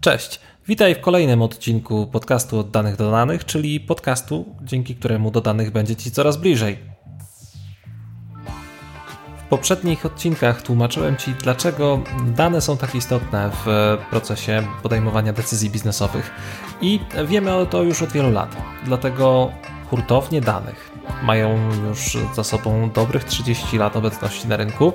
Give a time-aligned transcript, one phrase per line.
[0.00, 5.40] Cześć, witaj w kolejnym odcinku podcastu od danych do danych, czyli podcastu, dzięki któremu do
[5.40, 6.78] danych będzie Ci coraz bliżej.
[9.46, 12.02] W poprzednich odcinkach tłumaczyłem Ci, dlaczego
[12.36, 16.30] dane są tak istotne w procesie podejmowania decyzji biznesowych
[16.80, 18.56] i wiemy to już od wielu lat.
[18.84, 19.50] Dlatego
[19.90, 20.90] hurtownie danych
[21.22, 24.92] mają już za sobą dobrych 30 lat obecności na rynku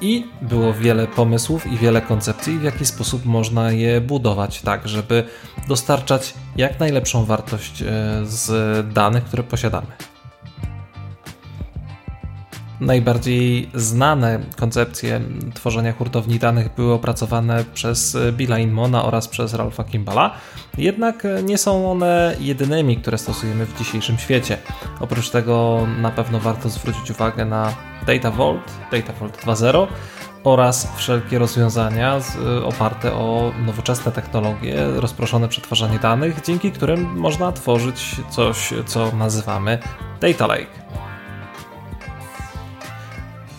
[0.00, 5.24] i było wiele pomysłów i wiele koncepcji, w jaki sposób można je budować, tak żeby
[5.68, 7.86] dostarczać jak najlepszą wartość e,
[8.24, 9.86] z danych, które posiadamy.
[12.80, 15.20] Najbardziej znane koncepcje
[15.54, 20.34] tworzenia hurtowni danych były opracowane przez Billa Inmona oraz przez Ralpha Kimballa,
[20.78, 24.58] jednak nie są one jedynymi, które stosujemy w dzisiejszym świecie.
[25.00, 27.74] Oprócz tego na pewno warto zwrócić uwagę na
[28.06, 29.86] Data Vault, Data Vault 2.0
[30.44, 32.20] oraz wszelkie rozwiązania
[32.64, 39.78] oparte o nowoczesne technologie, rozproszone przetwarzanie danych, dzięki którym można tworzyć coś, co nazywamy
[40.20, 41.07] Data Lake.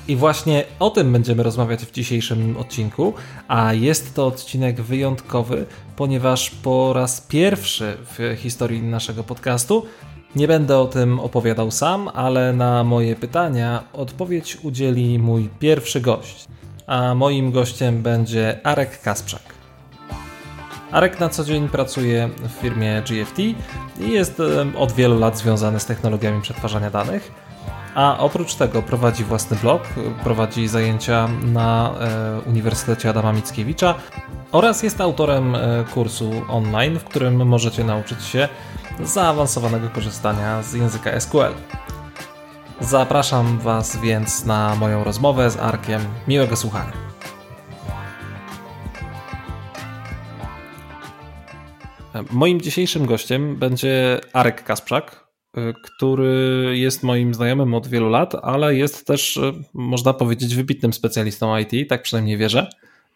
[0.09, 3.13] I właśnie o tym będziemy rozmawiać w dzisiejszym odcinku,
[3.47, 5.65] a jest to odcinek wyjątkowy,
[5.95, 9.85] ponieważ po raz pierwszy w historii naszego podcastu
[10.35, 16.45] nie będę o tym opowiadał sam, ale na moje pytania odpowiedź udzieli mój pierwszy gość.
[16.87, 19.43] A moim gościem będzie Arek Kasprzak.
[20.91, 23.55] Arek na co dzień pracuje w firmie GFT i
[23.99, 24.41] jest
[24.77, 27.48] od wielu lat związany z technologiami przetwarzania danych.
[27.95, 29.84] A oprócz tego prowadzi własny blog,
[30.23, 33.95] prowadzi zajęcia na e, Uniwersytecie Adama Mickiewicza
[34.52, 38.50] oraz jest autorem e, kursu online, w którym możecie nauczyć się
[39.00, 41.54] zaawansowanego korzystania z języka SQL.
[42.80, 46.02] Zapraszam Was więc na moją rozmowę z Arkiem.
[46.28, 47.10] Miłego słuchania.
[52.32, 55.28] Moim dzisiejszym gościem będzie Arek Kasprzak,
[55.83, 61.58] który jest moim znajomym od wielu lat, ale jest też, y, można powiedzieć, wybitnym specjalistą
[61.58, 62.70] IT, tak przynajmniej wierzę.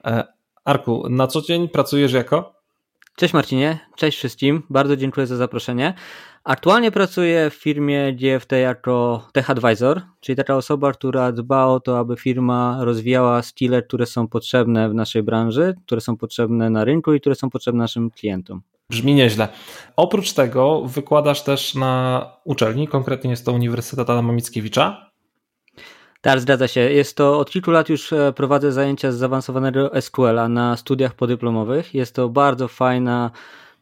[0.05, 0.23] E,
[0.65, 2.53] Arku, na co dzień pracujesz jako?
[3.15, 5.93] Cześć Marcinie, cześć wszystkim, bardzo dziękuję za zaproszenie.
[6.45, 11.99] Aktualnie pracuję w firmie GFT jako Tech Advisor, czyli taka osoba, która dba o to,
[11.99, 17.13] aby firma rozwijała skille, które są potrzebne w naszej branży, które są potrzebne na rynku
[17.13, 18.61] i które są potrzebne naszym klientom.
[18.89, 19.47] Brzmi nieźle.
[19.95, 25.11] Oprócz tego wykładasz też na uczelni, konkretnie jest to Uniwersytet Adama Mickiewicza.
[26.21, 26.79] Tak, zgadza się.
[26.79, 31.93] Jest to od kilku lat już e, prowadzę zajęcia z zaawansowanego SQL-a na studiach podyplomowych.
[31.93, 33.31] Jest to bardzo fajna,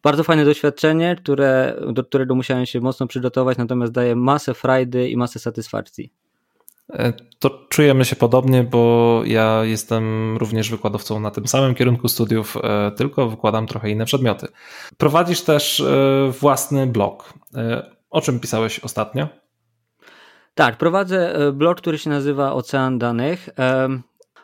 [0.03, 5.17] bardzo fajne doświadczenie, które, do którego musiałem się mocno przygotować, natomiast daje masę frajdy i
[5.17, 6.11] masę satysfakcji.
[6.93, 12.57] E, to czujemy się podobnie, bo ja jestem również wykładowcą na tym samym kierunku studiów,
[12.63, 14.47] e, tylko wykładam trochę inne przedmioty.
[14.97, 17.33] Prowadzisz też e, własny blog.
[18.09, 19.27] O czym pisałeś ostatnio?
[20.55, 23.49] Tak, prowadzę blog, który się nazywa Ocean Danych.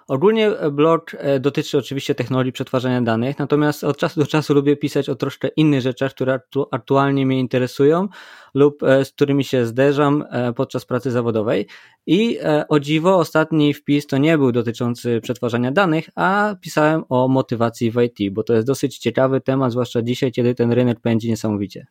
[0.08, 5.16] Ogólnie blog dotyczy oczywiście technologii przetwarzania danych, natomiast od czasu do czasu lubię pisać o
[5.16, 6.40] troszkę innych rzeczach, które
[6.72, 8.08] aktualnie mnie interesują
[8.54, 11.68] lub e, z którymi się zderzam e, podczas pracy zawodowej.
[12.06, 17.28] I e, o dziwo, ostatni wpis to nie był dotyczący przetwarzania danych, a pisałem o
[17.28, 21.30] motywacji w IT, bo to jest dosyć ciekawy temat, zwłaszcza dzisiaj, kiedy ten rynek pędzi
[21.30, 21.88] niesamowicie.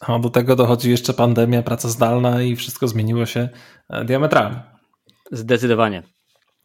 [0.00, 3.48] A do tego dochodzi jeszcze pandemia, praca zdalna i wszystko zmieniło się
[4.04, 4.62] diametralnie.
[5.32, 6.13] Zdecydowanie.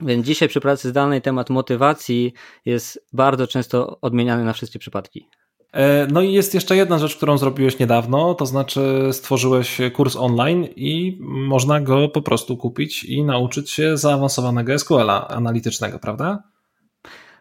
[0.02, 2.34] Więc dzisiaj przy pracy zdalnej temat motywacji
[2.66, 5.26] jest bardzo często odmieniany na wszystkie przypadki.
[5.74, 10.68] E, no i jest jeszcze jedna rzecz, którą zrobiłeś niedawno, to znaczy stworzyłeś kurs online
[10.76, 16.44] i można go po prostu kupić i nauczyć się zaawansowanego SQL-a analitycznego, prawda?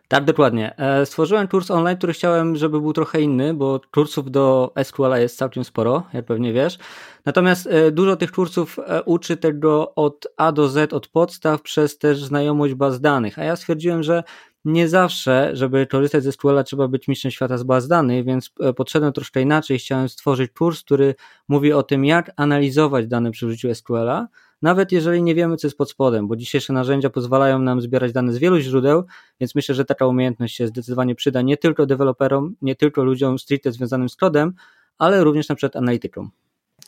[0.08, 0.76] Tak, dokładnie.
[0.76, 5.36] E, stworzyłem kurs online, który chciałem, żeby był trochę inny, bo kursów do SQL-a jest
[5.36, 6.78] całkiem sporo, jak pewnie wiesz.
[7.28, 12.24] Natomiast e, dużo tych kursów uczy tego od A do Z, od podstaw, przez też
[12.24, 13.38] znajomość baz danych.
[13.38, 14.22] A ja stwierdziłem, że
[14.64, 18.72] nie zawsze, żeby korzystać ze SQL-a trzeba być mistrzem świata z baz danych, więc e,
[18.72, 19.78] podszedłem troszkę inaczej.
[19.78, 21.14] Chciałem stworzyć kurs, który
[21.48, 24.28] mówi o tym, jak analizować dane przy użyciu SQL-a,
[24.62, 28.32] nawet jeżeli nie wiemy, co jest pod spodem, bo dzisiejsze narzędzia pozwalają nam zbierać dane
[28.32, 29.04] z wielu źródeł,
[29.40, 33.72] więc myślę, że taka umiejętność się zdecydowanie przyda nie tylko deweloperom, nie tylko ludziom stricte
[33.72, 34.54] związanym z kodem,
[34.98, 36.30] ale również na przykład analitykom.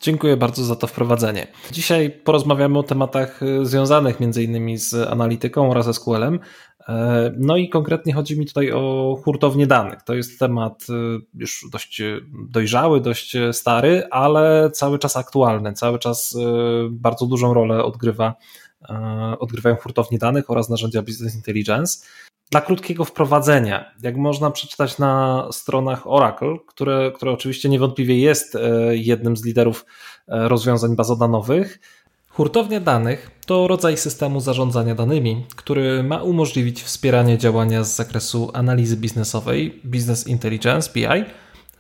[0.00, 1.47] Dziękuję bardzo za to wprowadzenie.
[1.73, 6.38] Dzisiaj porozmawiamy o tematach y, związanych innymi z analityką oraz SQL-em.
[6.88, 10.02] E, no i konkretnie chodzi mi tutaj o hurtownię danych.
[10.02, 10.93] To jest temat y,
[11.35, 12.02] już dość
[12.50, 16.38] dojrzały, dość stary, ale cały czas aktualny, cały czas y,
[16.91, 18.35] bardzo dużą rolę odgrywa
[19.38, 22.06] odgrywają hurtownie danych oraz narzędzia Business Intelligence.
[22.50, 28.56] Dla krótkiego wprowadzenia, jak można przeczytać na stronach Oracle, które, które oczywiście niewątpliwie jest
[28.91, 29.85] jednym z liderów
[30.29, 31.79] rozwiązań bazodanowych,
[32.31, 38.97] Hurtownia danych to rodzaj systemu zarządzania danymi, który ma umożliwić wspieranie działania z zakresu analizy
[38.97, 41.25] biznesowej, Business Intelligence BI,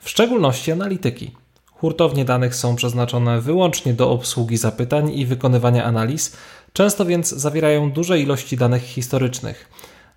[0.00, 1.30] w szczególności analityki.
[1.72, 6.36] Hurtownie danych są przeznaczone wyłącznie do obsługi zapytań i wykonywania analiz,
[6.72, 9.68] często więc zawierają duże ilości danych historycznych.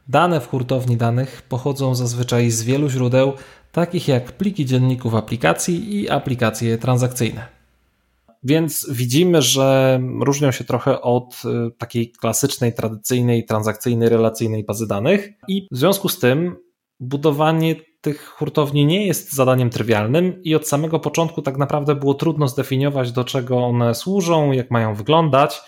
[0.07, 3.33] Dane w hurtowni danych pochodzą zazwyczaj z wielu źródeł,
[3.71, 7.47] takich jak pliki dzienników aplikacji i aplikacje transakcyjne.
[8.43, 15.29] Więc widzimy, że różnią się trochę od y, takiej klasycznej, tradycyjnej, transakcyjnej, relacyjnej bazy danych
[15.47, 16.55] i w związku z tym
[16.99, 22.47] budowanie tych hurtowni nie jest zadaniem trywialnym i od samego początku tak naprawdę było trudno
[22.47, 25.61] zdefiniować, do czego one służą, jak mają wyglądać.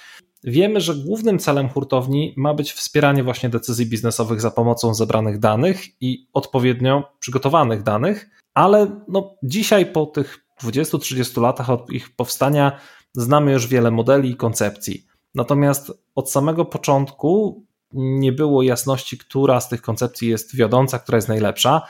[0.47, 6.01] Wiemy, że głównym celem hurtowni ma być wspieranie właśnie decyzji biznesowych za pomocą zebranych danych
[6.01, 12.79] i odpowiednio przygotowanych danych, ale no, dzisiaj po tych 20-30 latach od ich powstania
[13.13, 15.05] znamy już wiele modeli i koncepcji.
[15.35, 17.63] Natomiast od samego początku
[17.93, 21.81] nie było jasności, która z tych koncepcji jest wiodąca, która jest najlepsza.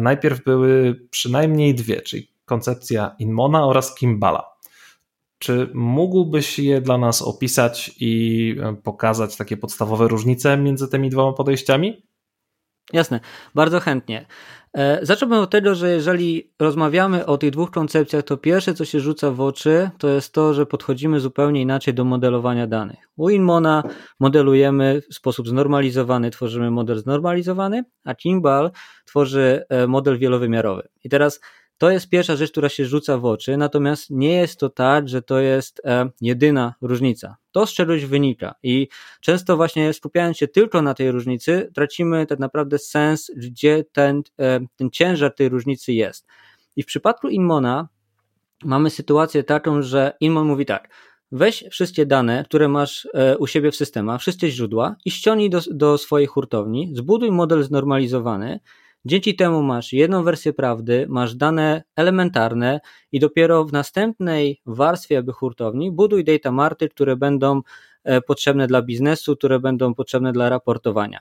[0.00, 4.49] Najpierw były przynajmniej dwie, czyli koncepcja Inmona oraz Kimbala.
[5.42, 12.02] Czy mógłbyś je dla nas opisać i pokazać takie podstawowe różnice między tymi dwoma podejściami?
[12.92, 13.20] Jasne,
[13.54, 14.26] bardzo chętnie.
[14.74, 19.00] E, zacząłbym od tego, że jeżeli rozmawiamy o tych dwóch koncepcjach, to pierwsze, co się
[19.00, 22.98] rzuca w oczy, to jest to, że podchodzimy zupełnie inaczej do modelowania danych.
[23.16, 23.82] U Inmona
[24.20, 28.70] modelujemy w sposób znormalizowany, tworzymy model znormalizowany, a Kimball
[29.06, 30.88] tworzy e, model wielowymiarowy.
[31.04, 31.40] I teraz
[31.80, 35.22] to jest pierwsza rzecz, która się rzuca w oczy, natomiast nie jest to tak, że
[35.22, 37.36] to jest e, jedyna różnica.
[37.52, 38.88] To z czegoś wynika i
[39.20, 44.60] często właśnie skupiając się tylko na tej różnicy, tracimy tak naprawdę sens, gdzie ten, e,
[44.76, 46.26] ten ciężar tej różnicy jest.
[46.76, 47.88] I w przypadku Inmona
[48.64, 50.88] mamy sytuację taką, że Inmon mówi tak,
[51.32, 55.60] weź wszystkie dane, które masz e, u siebie w systemach, wszystkie źródła i ściągnij do,
[55.70, 58.60] do swojej hurtowni, zbuduj model znormalizowany,
[59.04, 62.80] Dzięki temu masz jedną wersję prawdy, masz dane elementarne
[63.12, 67.60] i dopiero w następnej warstwie jakby hurtowni buduj data marty, które będą
[68.04, 71.20] e, potrzebne dla biznesu, które będą potrzebne dla raportowania.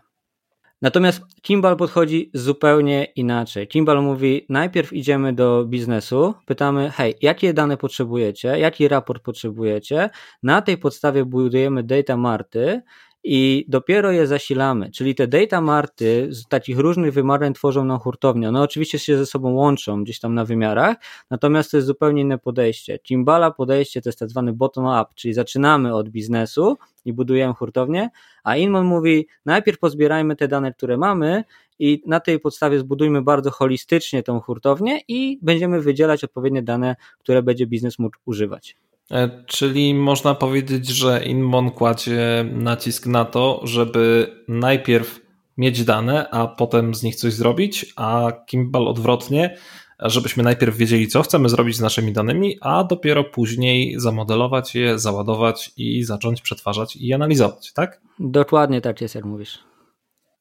[0.82, 3.68] Natomiast Kimball podchodzi zupełnie inaczej.
[3.68, 10.10] Kimball mówi: najpierw idziemy do biznesu, pytamy, hej, jakie dane potrzebujecie, jaki raport potrzebujecie.
[10.44, 12.82] Na tej podstawie budujemy data marty
[13.24, 18.50] i dopiero je zasilamy, czyli te data marty z takich różnych wymagań tworzą nam hurtownię.
[18.50, 20.98] One oczywiście się ze sobą łączą gdzieś tam na wymiarach,
[21.30, 23.00] natomiast to jest zupełnie inne podejście.
[23.00, 28.10] Kimbala podejście to jest tak zwany bottom-up, czyli zaczynamy od biznesu i budujemy hurtownię,
[28.44, 31.44] a Inman mówi najpierw pozbierajmy te dane, które mamy
[31.80, 37.44] i na tej podstawie zbudujmy bardzo holistycznie tą hurtownię i będziemy wydzielać odpowiednie dane, które
[37.44, 38.76] będzie biznes mógł używać.
[39.12, 45.20] E, czyli można powiedzieć, że Inmon kładzie nacisk na to, żeby najpierw
[45.58, 49.58] mieć dane, a potem z nich coś zrobić, a Kimball odwrotnie,
[50.00, 55.72] żebyśmy najpierw wiedzieli, co chcemy zrobić z naszymi danymi, a dopiero później zamodelować je, załadować
[55.78, 58.02] i zacząć przetwarzać i analizować, tak?
[58.20, 59.69] Dokładnie tak jest, jak mówisz.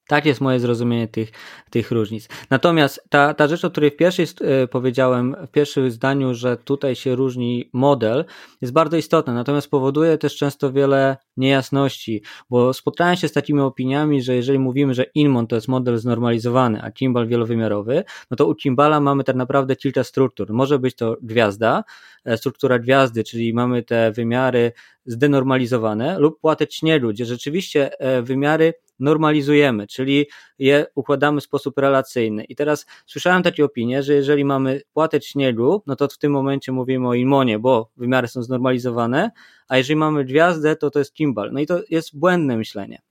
[0.08, 1.32] Tak jest moje zrozumienie tych,
[1.70, 2.28] tych różnic.
[2.50, 6.96] Natomiast ta, ta rzecz, o której w pierwszej e, powiedziałem, w pierwszym zdaniu, że tutaj
[6.96, 8.24] się różni model,
[8.60, 14.22] jest bardzo istotna, natomiast powoduje też często wiele niejasności, bo spotkałem się z takimi opiniami,
[14.22, 18.54] że jeżeli mówimy, że Inmon to jest model znormalizowany, a Kimball wielowymiarowy, no to u
[18.54, 20.52] Kimballa mamy tak naprawdę kilka struktur.
[20.52, 21.84] Może być to gwiazda,
[22.24, 24.72] e, struktura gwiazdy, czyli mamy te wymiary
[25.06, 30.26] zdenormalizowane lub płatę śniegu, gdzie rzeczywiście e, wymiary normalizujemy, czyli
[30.58, 32.44] je układamy w sposób relacyjny.
[32.44, 36.72] I teraz słyszałem takie opinie, że jeżeli mamy płatę śniegu, no to w tym momencie
[36.72, 39.30] mówimy o imonie, bo wymiary są znormalizowane,
[39.68, 41.50] a jeżeli mamy gwiazdę, to to jest kimbal.
[41.52, 43.02] No i to jest błędne myślenie.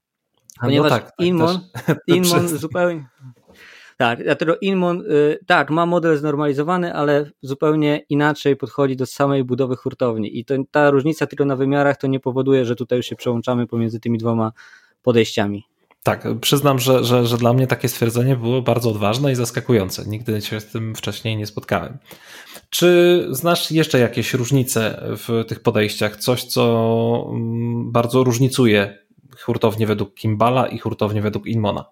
[0.58, 1.60] No Ponieważ no tak, tak, Inmon,
[2.08, 3.06] Inmon zupełnie.
[3.98, 9.76] Tak, dlatego Inmon, y, tak, ma model znormalizowany, ale zupełnie inaczej podchodzi do samej budowy
[9.76, 10.40] hurtowni.
[10.40, 13.68] I to, ta różnica tylko na wymiarach to nie powoduje, że tutaj już się przełączamy
[13.68, 14.52] pomiędzy tymi dwoma
[15.02, 15.64] podejściami.
[16.08, 20.04] Tak, przyznam, że, że, że dla mnie takie stwierdzenie było bardzo odważne i zaskakujące.
[20.06, 21.98] Nigdy się z tym wcześniej nie spotkałem.
[22.70, 26.16] Czy znasz jeszcze jakieś różnice w tych podejściach?
[26.16, 28.98] Coś, co mm, bardzo różnicuje
[29.40, 31.86] hurtownię według Kimbala i hurtownię według Inmona?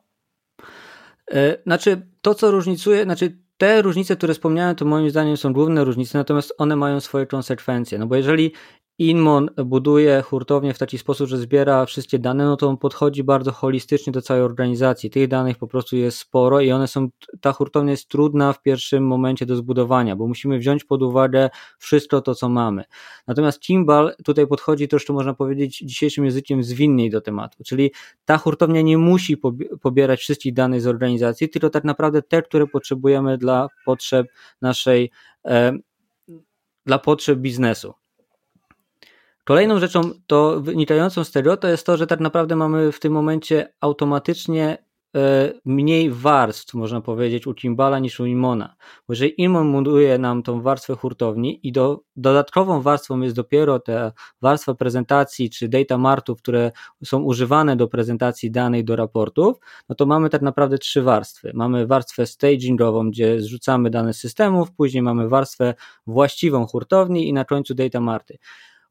[1.31, 5.84] E, znaczy, to co różnicuje, znaczy te różnice, które wspomniałem, to moim zdaniem są główne
[5.84, 7.98] różnice, natomiast one mają swoje konsekwencje.
[7.98, 8.51] No bo jeżeli
[8.99, 13.51] Inmon buduje hurtownię w taki sposób, że zbiera wszystkie dane, no to on podchodzi bardzo
[13.51, 15.09] holistycznie do całej organizacji.
[15.09, 17.09] Tych danych po prostu jest sporo i one są,
[17.41, 22.21] ta hurtownia jest trudna w pierwszym momencie do zbudowania, bo musimy wziąć pod uwagę wszystko
[22.21, 22.83] to, co mamy.
[23.27, 27.91] Natomiast Kimball tutaj podchodzi troszkę, można powiedzieć, dzisiejszym językiem zwinniej do tematu, czyli
[28.25, 29.37] ta hurtownia nie musi
[29.81, 34.27] pobierać wszystkich danych z organizacji, tylko tak naprawdę te, które potrzebujemy dla potrzeb
[34.61, 35.11] naszej,
[35.45, 35.77] e,
[36.85, 37.93] dla potrzeb biznesu.
[39.45, 43.13] Kolejną rzeczą to wynikającą z tego to jest to, że tak naprawdę mamy w tym
[43.13, 44.77] momencie automatycznie
[45.15, 48.75] e, mniej warstw, można powiedzieć, u Kimbala niż u Imona.
[49.07, 54.11] Bo jeżeli Imon buduje nam tą warstwę hurtowni i do, dodatkową warstwą jest dopiero ta
[54.41, 56.71] warstwa prezentacji czy data martów, które
[57.03, 59.57] są używane do prezentacji danych do raportów,
[59.89, 61.51] no to mamy tak naprawdę trzy warstwy.
[61.53, 65.73] Mamy warstwę stagingową, gdzie zrzucamy dane z systemów, później mamy warstwę
[66.07, 68.37] właściwą hurtowni i na końcu data marty.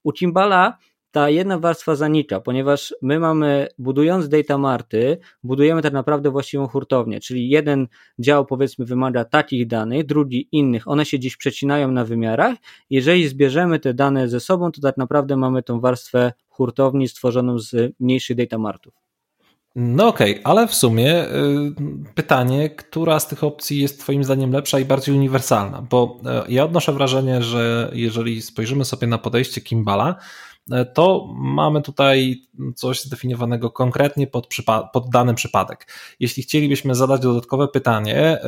[0.04, 0.78] U Timbala
[1.10, 7.20] ta jedna warstwa zanika, ponieważ my mamy, budując data marty, budujemy tak naprawdę właściwą hurtownię,
[7.20, 12.56] czyli jeden dział powiedzmy wymaga takich danych, drugi innych, one się dziś przecinają na wymiarach.
[12.90, 17.94] Jeżeli zbierzemy te dane ze sobą, to tak naprawdę mamy tą warstwę hurtowni stworzoną z
[18.00, 19.03] mniejszych data martów.
[19.76, 21.28] No okej, okay, ale w sumie y,
[22.14, 25.82] pytanie, która z tych opcji jest Twoim zdaniem lepsza i bardziej uniwersalna?
[25.82, 30.16] Bo y, ja odnoszę wrażenie, że jeżeli spojrzymy sobie na podejście Kimbala,
[30.72, 32.42] y, to mamy tutaj
[32.74, 34.48] coś zdefiniowanego konkretnie pod,
[34.92, 35.86] pod dany przypadek.
[36.20, 38.38] Jeśli chcielibyśmy zadać dodatkowe pytanie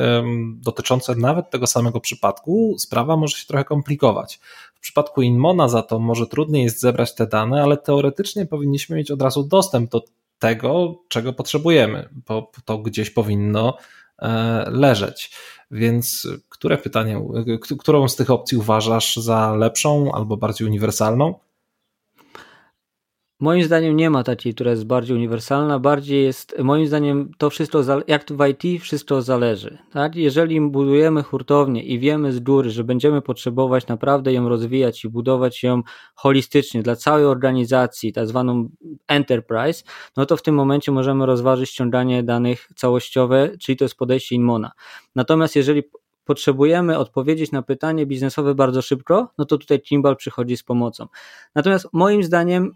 [0.55, 4.39] dotyczące nawet tego samego przypadku, sprawa może się trochę komplikować.
[4.75, 9.11] W przypadku Inmona za to może trudniej jest zebrać te dane, ale teoretycznie powinniśmy mieć
[9.11, 10.01] od razu dostęp do
[10.39, 13.77] tego, czego potrzebujemy, bo to gdzieś powinno
[14.19, 15.31] e, leżeć.
[15.71, 17.21] Więc które pytanie,
[17.79, 21.39] którą z tych opcji uważasz za lepszą albo bardziej uniwersalną?
[23.39, 27.81] Moim zdaniem nie ma takiej, która jest bardziej uniwersalna, bardziej jest, moim zdaniem to wszystko,
[28.07, 29.77] jak w IT wszystko zależy.
[29.91, 30.15] Tak?
[30.15, 35.63] Jeżeli budujemy hurtownię i wiemy z góry, że będziemy potrzebować naprawdę ją rozwijać i budować
[35.63, 35.81] ją
[36.15, 38.69] holistycznie dla całej organizacji, tak zwaną
[39.07, 39.83] enterprise,
[40.17, 44.71] no to w tym momencie możemy rozważyć ściąganie danych całościowe, czyli to jest podejście Inmona.
[45.15, 45.83] Natomiast jeżeli
[46.25, 51.07] potrzebujemy odpowiedzieć na pytanie biznesowe bardzo szybko, no to tutaj Kimball przychodzi z pomocą.
[51.55, 52.75] Natomiast moim zdaniem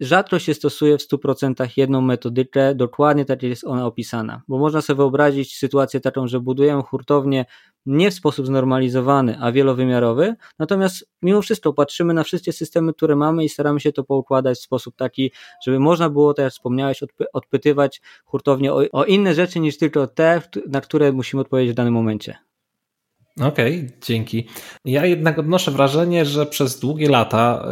[0.00, 4.96] rzadko się stosuje w 100% jedną metodykę, dokładnie tak jest ona opisana, bo można sobie
[4.96, 7.44] wyobrazić sytuację taką, że budujemy hurtownię
[7.86, 13.44] nie w sposób znormalizowany, a wielowymiarowy, natomiast mimo wszystko patrzymy na wszystkie systemy, które mamy
[13.44, 15.32] i staramy się to poukładać w sposób taki,
[15.64, 17.00] żeby można było, tak jak wspomniałeś,
[17.32, 21.94] odpytywać hurtownię o, o inne rzeczy niż tylko te, na które musimy odpowiedzieć w danym
[21.94, 22.49] momencie.
[23.36, 24.46] Okej, okay, dzięki.
[24.84, 27.66] Ja jednak odnoszę wrażenie, że przez długie lata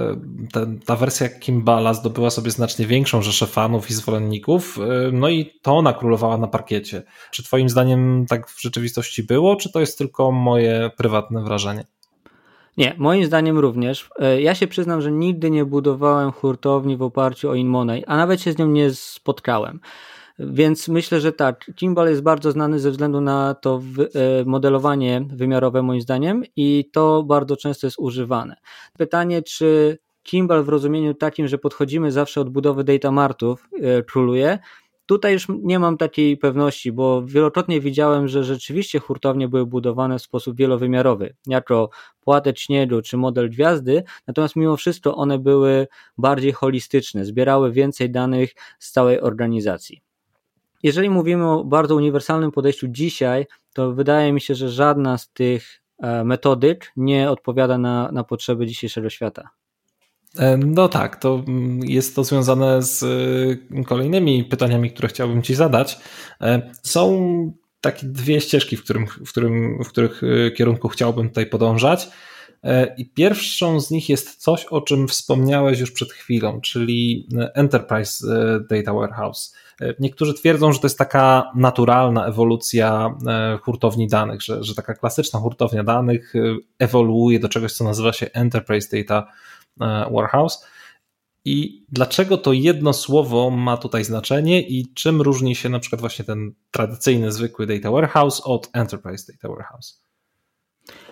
[0.52, 5.52] ta, ta wersja Kimbala zdobyła sobie znacznie większą rzeszę fanów i zwolenników, e, no i
[5.62, 7.02] to ona królowała na parkiecie.
[7.30, 11.84] Czy Twoim zdaniem tak w rzeczywistości było, czy to jest tylko moje prywatne wrażenie?
[12.76, 14.10] Nie, moim zdaniem również.
[14.18, 18.42] E, ja się przyznam, że nigdy nie budowałem hurtowni w oparciu o InMoney, a nawet
[18.42, 19.80] się z nią nie spotkałem.
[20.38, 23.82] Więc myślę, że tak, Kimball jest bardzo znany ze względu na to
[24.14, 28.56] e, modelowanie wymiarowe moim zdaniem i to bardzo często jest używane.
[28.98, 34.58] Pytanie, czy Kimball w rozumieniu takim, że podchodzimy zawsze od budowy data martów e, króluje,
[35.08, 40.22] Tutaj już nie mam takiej pewności, bo wielokrotnie widziałem, że rzeczywiście hurtownie były budowane w
[40.22, 41.90] sposób wielowymiarowy, jako
[42.20, 45.86] płatę śniegu czy model gwiazdy, natomiast mimo wszystko one były
[46.18, 50.07] bardziej holistyczne, zbierały więcej danych z całej organizacji.
[50.82, 55.82] Jeżeli mówimy o bardzo uniwersalnym podejściu dzisiaj, to wydaje mi się, że żadna z tych
[55.98, 59.50] e, metodyk nie odpowiada na, na potrzeby dzisiejszego świata.
[60.38, 65.54] E, no tak, to mm, jest to związane z e, kolejnymi pytaniami, które chciałbym Ci
[65.54, 65.98] zadać.
[66.82, 70.22] Są takie dwie ścieżki, w, którym, w, którym, w których
[70.56, 72.08] kierunku chciałbym tutaj podążać.
[72.98, 78.26] I pierwszą z nich jest coś, o czym wspomniałeś już przed chwilą, czyli Enterprise
[78.70, 79.54] Data Warehouse.
[80.00, 85.40] Niektórzy twierdzą, że to jest taka naturalna ewolucja e, hurtowni danych, że, że taka klasyczna
[85.40, 86.40] hurtownia danych e,
[86.78, 89.32] ewoluuje do czegoś, co nazywa się Enterprise Data
[89.80, 90.66] e, Warehouse.
[91.44, 96.24] I dlaczego to jedno słowo ma tutaj znaczenie i czym różni się na przykład właśnie
[96.24, 100.07] ten tradycyjny, zwykły data warehouse od enterprise data warehouse?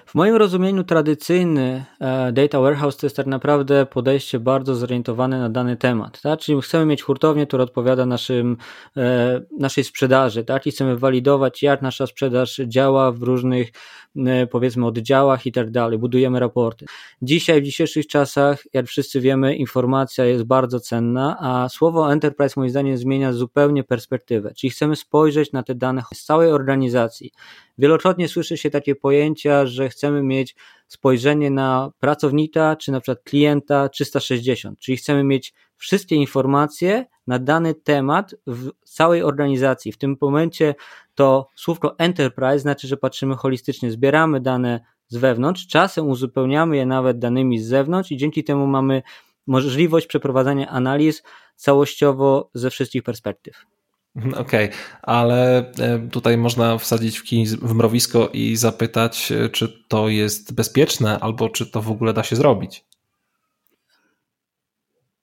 [0.07, 5.49] W moim rozumieniu tradycyjny e, data warehouse to jest tak naprawdę podejście bardzo zorientowane na
[5.49, 6.21] dany temat.
[6.21, 6.41] Tak?
[6.41, 8.57] Czyli chcemy mieć hurtownię, która odpowiada naszym,
[8.97, 10.67] e, naszej sprzedaży tak?
[10.67, 13.73] i chcemy walidować, jak nasza sprzedaż działa w różnych
[14.17, 15.99] e, powiedzmy oddziałach i tak dalej.
[15.99, 16.87] Budujemy raporty.
[17.23, 22.71] Dzisiaj, w dzisiejszych czasach, jak wszyscy wiemy, informacja jest bardzo cenna, a słowo enterprise moim
[22.71, 24.55] zdaniem zmienia zupełnie perspektywę.
[24.55, 27.33] Czyli chcemy spojrzeć na te dane z całej organizacji.
[27.79, 30.55] Wielokrotnie słyszy się takie pojęcia, że chcemy mieć
[30.89, 37.75] spojrzenie na pracownika, czy na przykład klienta 360, czyli chcemy mieć wszystkie informacje na dany
[37.75, 39.93] temat w całej organizacji.
[39.93, 40.75] W tym momencie
[41.15, 47.19] to słówko enterprise znaczy, że patrzymy holistycznie, zbieramy dane z wewnątrz, czasem uzupełniamy je nawet
[47.19, 49.03] danymi z zewnątrz i dzięki temu mamy
[49.47, 51.23] możliwość przeprowadzania analiz
[51.57, 53.76] całościowo ze wszystkich perspektyw.
[54.17, 59.49] Mhm, okej, okay, ale e, tutaj można wsadzić w kij w mrowisko i zapytać, e,
[59.49, 62.85] czy to jest bezpieczne, albo czy to w ogóle da się zrobić.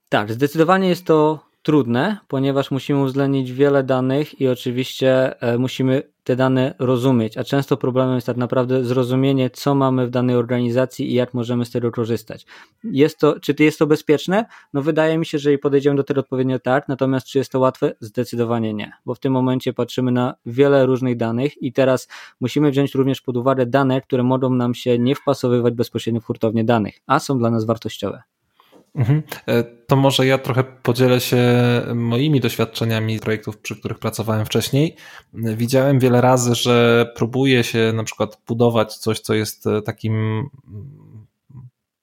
[0.10, 6.36] Tak, zdecydowanie jest to trudne, ponieważ musimy uwzględnić wiele danych i oczywiście e, musimy te
[6.36, 11.13] dane rozumieć, a często problemem jest tak naprawdę zrozumienie, co mamy w danej organizacji i
[11.13, 12.46] jak możemy z tego korzystać.
[12.84, 14.46] Jest to, czy jest to bezpieczne?
[14.74, 17.96] No wydaje mi się, że podejdziemy do tego odpowiednio tak, natomiast czy jest to łatwe?
[18.00, 22.08] Zdecydowanie nie, bo w tym momencie patrzymy na wiele różnych danych i teraz
[22.39, 26.63] musimy wziąć również pod uwagę dane, które mogą nam się nie wpasowywać bezpośrednio w hurtownię
[26.63, 28.33] danych, a są dla nas wartościowe.
[28.96, 29.24] Mhm.
[29.48, 31.42] E, to może ja trochę podzielę się
[31.96, 34.96] moimi doświadczeniami projektów, przy których pracowałem wcześniej.
[35.34, 40.50] Widziałem wiele razy, że próbuje się na przykład budować coś, co jest e, takim mm,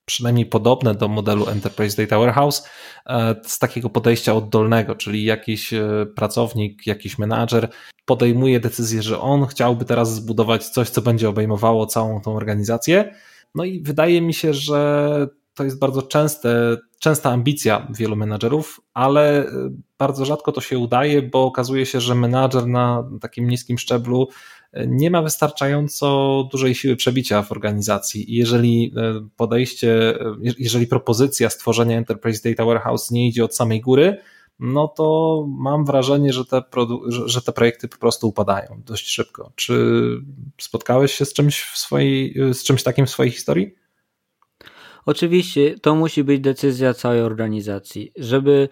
[0.05, 2.69] przynajmniej podobne do modelu Enterprise Data Warehouse
[3.07, 5.71] e, z takiego podejścia oddolnego, czyli jakiś
[6.17, 7.69] pracownik, jakiś menadżer
[8.05, 13.15] podejmuje decyzję, że on chciałby teraz zbudować coś, co będzie obejmowało całą tą organizację.
[13.55, 15.29] No i wydaje mi się, że
[15.61, 19.49] to jest bardzo częste, częsta ambicja wielu menadżerów, ale y,
[19.99, 24.29] bardzo rzadko to się udaje, bo okazuje się, że menadżer na takim niskim szczeblu
[24.77, 28.25] y, nie ma wystarczająco dużej siły przebicia w organizacji.
[28.37, 30.19] Jeżeli y, podejście,
[30.59, 34.17] jeżeli propozycja stworzenia Enterprise Data Warehouse nie idzie od samej góry,
[34.61, 36.63] no to mam wrażenie, że te,
[37.27, 39.53] że te projekty po prostu upadają dość szybko.
[39.55, 40.03] Czy
[40.61, 43.80] spotkałeś się z czymś, w swojej, z czymś takim w swojej historii?
[45.07, 48.13] Oczywiście to musi być decyzja całej organizacji.
[48.17, 48.69] Żeby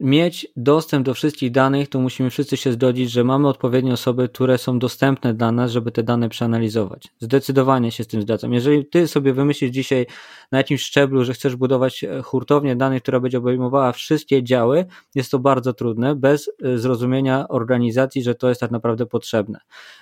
[0.00, 4.58] mieć dostęp do wszystkich danych, to musimy wszyscy się zgodzić, że mamy odpowiednie osoby, które
[4.58, 7.08] są dostępne dla nas, żeby te dane przeanalizować.
[7.20, 8.52] Zdecydowanie się z tym zgadzam.
[8.52, 10.06] Jeżeli ty sobie wymyślisz dzisiaj
[10.52, 15.30] na jakimś szczeblu, że chcesz budować e, hurtownię danych, która będzie obejmowała wszystkie działy, jest
[15.30, 19.60] to bardzo trudne, bez e, zrozumienia organizacji, że to jest tak naprawdę potrzebne.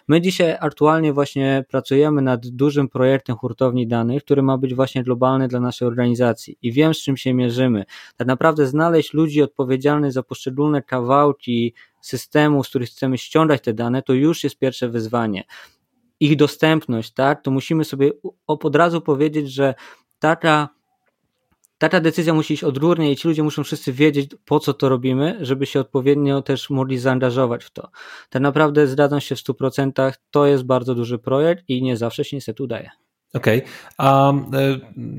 [0.09, 5.49] My dzisiaj aktualnie właśnie pracujemy nad dużym projektem hurtowni danych, który ma być właśnie globalny
[5.49, 7.85] dla naszej organizacji i wiem, z czym się mierzymy.
[8.17, 14.03] Tak naprawdę znaleźć ludzi odpowiedzialnych za poszczególne kawałki systemu, z których chcemy ściągać te dane,
[14.03, 15.45] to już jest pierwsze wyzwanie
[16.21, 18.11] ich dostępność, tak, to musimy sobie
[18.47, 19.75] od razu powiedzieć, że
[20.19, 20.69] taka,
[21.79, 25.39] taka decyzja musi iść odgórnie i ci ludzie muszą wszyscy wiedzieć, po co to robimy,
[25.41, 27.91] żeby się odpowiednio też mogli zaangażować w to.
[28.31, 32.37] Tak naprawdę zgadzam się w 100%, to jest bardzo duży projekt i nie zawsze się
[32.37, 32.91] niestety udaje.
[33.35, 33.71] Okej, okay.
[33.99, 34.35] a e,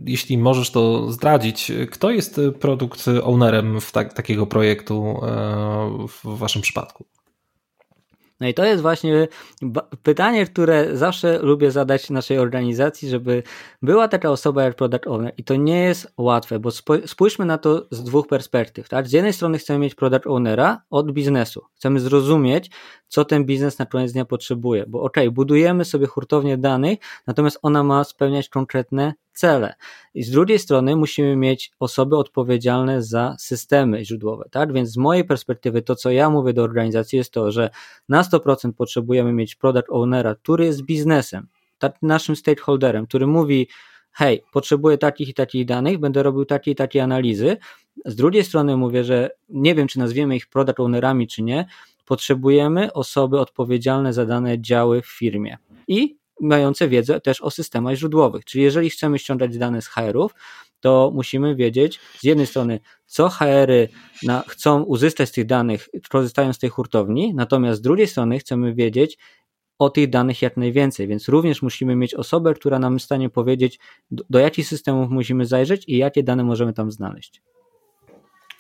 [0.06, 6.62] jeśli możesz to zdradzić, kto jest produkt ownerem w tak, takiego projektu e, w waszym
[6.62, 7.06] przypadku?
[8.40, 9.28] No i to jest właśnie
[10.04, 13.44] pytanie, które zawsze lubię zadać naszej organizacji, żeby
[13.82, 16.70] była taka osoba jak product owner i to nie jest łatwe, bo
[17.06, 18.90] spójrzmy na to z dwóch perspektyw.
[18.90, 19.08] Tak?
[19.08, 21.62] Z jednej strony chcemy mieć product ownera od biznesu.
[21.76, 22.72] Chcemy zrozumieć,
[23.08, 27.84] co ten biznes na koniec dnia potrzebuje, bo ok, budujemy sobie hurtownię danych, natomiast ona
[27.84, 29.74] ma spełniać konkretne cele.
[30.14, 34.74] I z drugiej strony musimy mieć osoby odpowiedzialne za systemy źródłowe, tak?
[34.74, 37.70] Więc z mojej perspektywy to, co ja mówię do organizacji jest to, że
[38.10, 43.68] na 100% potrzebujemy mieć product ownera, który jest biznesem, tak, naszym stakeholderem, który mówi,
[44.12, 47.58] hej, potrzebuję takich i takich danych, będę robił takie i takie analizy.
[48.06, 51.66] Z drugiej strony mówię, że nie wiem, czy nazwiemy ich product ownerami, czy nie,
[52.06, 55.58] potrzebujemy osoby odpowiedzialne za dane działy w firmie.
[55.88, 58.46] I mające wiedzę też o systemach źródłowych.
[58.46, 60.34] Czyli jeżeli chcemy ściągać dane z HR-ów,
[60.80, 63.90] to musimy wiedzieć z jednej strony, co HR-y
[64.24, 68.74] na, chcą uzyskać z tych danych, korzystając z tej hurtowni, natomiast z drugiej strony chcemy
[68.74, 69.18] wiedzieć
[69.80, 73.30] o tych danych jak najwięcej, więc również musimy mieć osobę, która nam jest w stanie
[73.30, 73.80] powiedzieć,
[74.12, 77.42] do, do jakich systemów musimy zajrzeć i jakie dane możemy tam znaleźć.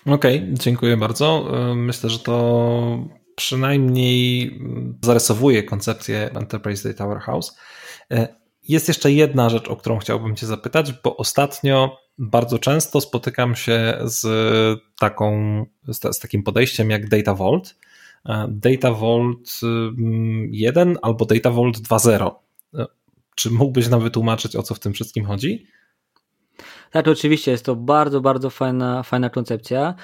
[0.05, 1.51] Okej, okay, dziękuję bardzo.
[1.75, 4.59] Myślę, że to przynajmniej
[5.03, 7.57] zarysowuje koncepcję Enterprise Data Warehouse.
[8.11, 8.27] E,
[8.67, 13.97] Jest jeszcze jedna rzecz, o którą chciałbym Cię zapytać, bo ostatnio bardzo często spotykam się
[14.03, 14.27] z,
[14.99, 17.75] taką, z, takim podejściem jak Data Vault.
[18.25, 19.59] E, Data Vault
[20.51, 22.31] 1 mm, albo Data Vault 2.0.
[22.73, 22.85] E,
[23.35, 25.67] czy mógłbyś nam wytłumaczyć, o co w tym wszystkim chodzi?
[26.91, 29.95] Tak, oczywiście, jest to bardzo, bardzo fajna, fajna koncepcja.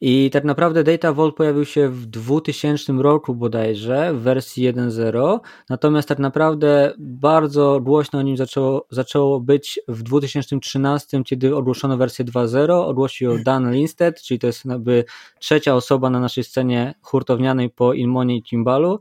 [0.00, 6.08] I tak naprawdę Data Vault pojawił się w 2000 roku bodajże w wersji 1.0, natomiast
[6.08, 12.72] tak naprawdę bardzo głośno o nim zaczęło, zaczęło być w 2013, kiedy ogłoszono wersję 2.0,
[12.72, 15.04] ogłosił Dan Linstead, czyli to jest jakby
[15.38, 19.00] trzecia osoba na naszej scenie hurtownianej po Inmonie i Timbalu.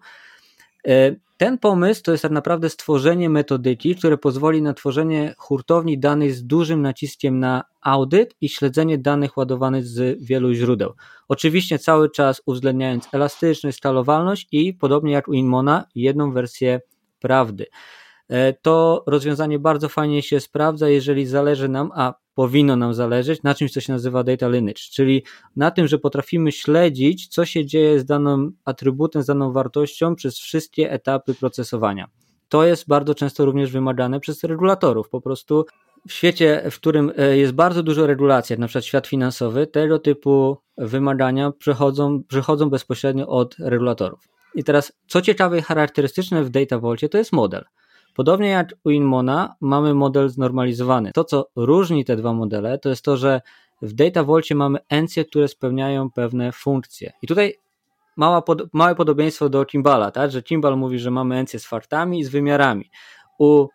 [1.40, 6.44] Ten pomysł to jest tak naprawdę stworzenie metodyki, które pozwoli na tworzenie hurtowni danych z
[6.46, 10.94] dużym naciskiem na audyt i śledzenie danych ładowanych z wielu źródeł.
[11.28, 16.82] Oczywiście cały czas uwzględniając elastyczność, skalowalność i podobnie jak u Inmona, jedną wersję
[17.20, 17.66] prawdy.
[18.30, 23.56] E, to rozwiązanie bardzo fajnie się sprawdza, jeżeli zależy nam, a powinno nam zależeć na
[23.56, 25.24] czymś, co się nazywa data lineage, czyli
[25.56, 30.38] na tym, że potrafimy śledzić, co się dzieje z danym atrybutem, z daną wartością przez
[30.38, 32.08] wszystkie etapy procesowania.
[32.50, 35.10] To jest bardzo często również wymagane przez regulatorów.
[35.10, 35.66] Po prostu
[36.08, 40.00] w świecie, w którym e, jest bardzo dużo regulacji, jak na przykład świat finansowy, tego
[40.00, 44.30] typu wymagania przychodzą, przychodzą bezpośrednio od regulatorów.
[44.56, 47.66] I teraz, co ciekawe i charakterystyczne w Data Vaultie, to jest model.
[48.20, 51.12] Podobnie jak u Inmona mamy model znormalizowany.
[51.12, 53.42] To, co różni te dwa modele, to jest to, że
[53.82, 57.14] w Data Vaultie mamy encje, które spełniają pewne funkcje.
[57.22, 57.54] I tutaj
[58.18, 60.32] mała małe podobieństwo do Kimbala, tak?
[60.32, 62.90] że Kimball mówi, że mamy encje z faktami i z wymiarami.
[63.38, 63.68] U,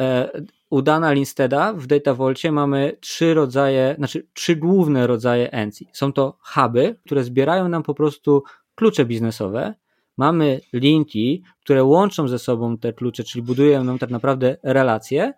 [0.00, 0.30] e,
[0.70, 5.88] u Dana Linsteda w Data Vaultie mamy trzy rodzaje, znaczy trzy główne rodzaje encji.
[5.92, 8.42] Są to huby, które zbierają nam po prostu
[8.74, 9.74] klucze biznesowe,
[10.20, 15.32] mamy linki, które łączą ze sobą te klucze, czyli budują nam tak naprawdę relacje.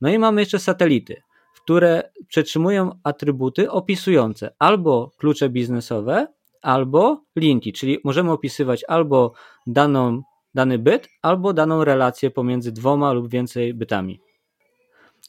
[0.00, 1.22] No i mamy jeszcze satelity,
[1.56, 6.26] które przetrzymują atrybuty opisujące albo klucze biznesowe,
[6.62, 9.32] albo linki, czyli możemy opisywać albo
[9.66, 10.22] daną,
[10.54, 14.20] dany byt, albo daną relację pomiędzy dwoma lub więcej bytami.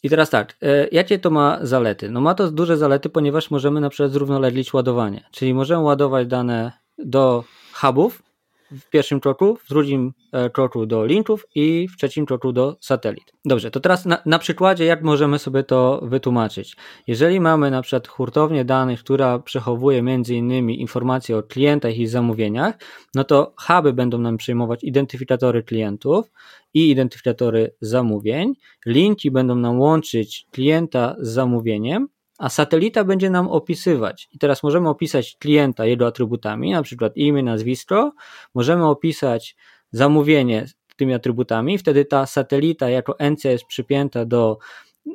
[0.04, 2.10] I teraz tak, e, jakie to ma zalety?
[2.10, 6.72] No ma to duże zalety, ponieważ możemy na przykład zrównoleglić ładowanie, czyli możemy ładować dane
[6.98, 7.44] do
[7.74, 8.27] hubów,
[8.72, 13.34] w pierwszym kroku, w drugim e, kroku do linków i w trzecim kroku do satelit.
[13.46, 16.76] Dobrze, to teraz na, na, przykładzie jak możemy sobie to wytłumaczyć.
[17.08, 22.76] Jeżeli mamy na przykład hurtownię danych, która przechowuje innymi informacje o klientach i zamówieniach,
[23.16, 26.32] no to huby będą nam przyjmować identyfikatory klientów
[26.74, 28.54] i identyfikatory zamówień,
[28.86, 34.30] linki będą nam łączyć klienta z zamówieniem, a satelita będzie nam opisywać.
[34.32, 38.12] I teraz możemy opisać klienta jego atrybutami, na przykład imię, nazwisko,
[38.54, 39.56] możemy opisać
[39.92, 40.66] zamówienie
[40.98, 44.58] tymi atrybutami, wtedy ta satelita jako encja jest przypięta do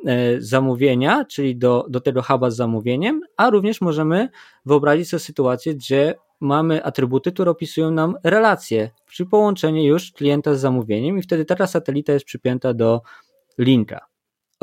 [0.05, 4.29] e, zamówienia, czyli do, do tego huba z zamówieniem, a również możemy
[4.65, 10.59] wyobrazić sobie sytuację, gdzie mamy atrybuty, które opisują nam relacje, czyli połączenie już klienta z
[10.59, 13.01] zamówieniem i wtedy taka satelita jest przypięta do
[13.57, 14.12] linka.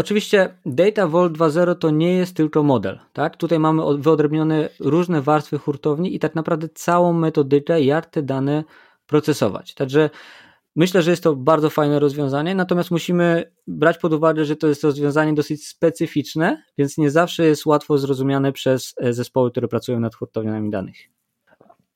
[0.01, 2.99] Oczywiście Data Vault 2.0 to nie jest tylko model.
[3.13, 3.37] Tak?
[3.37, 8.65] Tutaj mamy wyodrębnione różne warstwy hurtowni i tak naprawdę całą metodykę, jak te dane
[9.07, 9.75] procesować.
[9.75, 10.11] Także
[10.77, 14.85] myślę, że jest to bardzo fajne rozwiązanie, natomiast musimy brać pod uwagę, że to jest
[14.85, 20.15] rozwiązanie dosyć specyficzne, więc nie zawsze jest łatwo zrozumiane przez e, zespoły, które pracują nad
[20.15, 20.97] hurtowniami danych.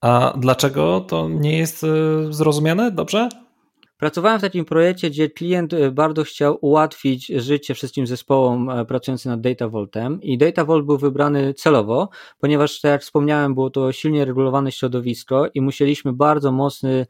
[0.00, 1.86] A dlaczego to nie jest e,
[2.32, 3.28] zrozumiane dobrze?
[3.96, 9.32] Pracowałem w takim projekcie, gdzie klient e, bardzo chciał ułatwić życie wszystkim zespołom e, pracującym
[9.32, 13.92] nad Data Vaultem i Data Vault był wybrany celowo, ponieważ tak jak wspomniałem, było to
[13.92, 17.06] silnie regulowane środowisko i musieliśmy bardzo mocny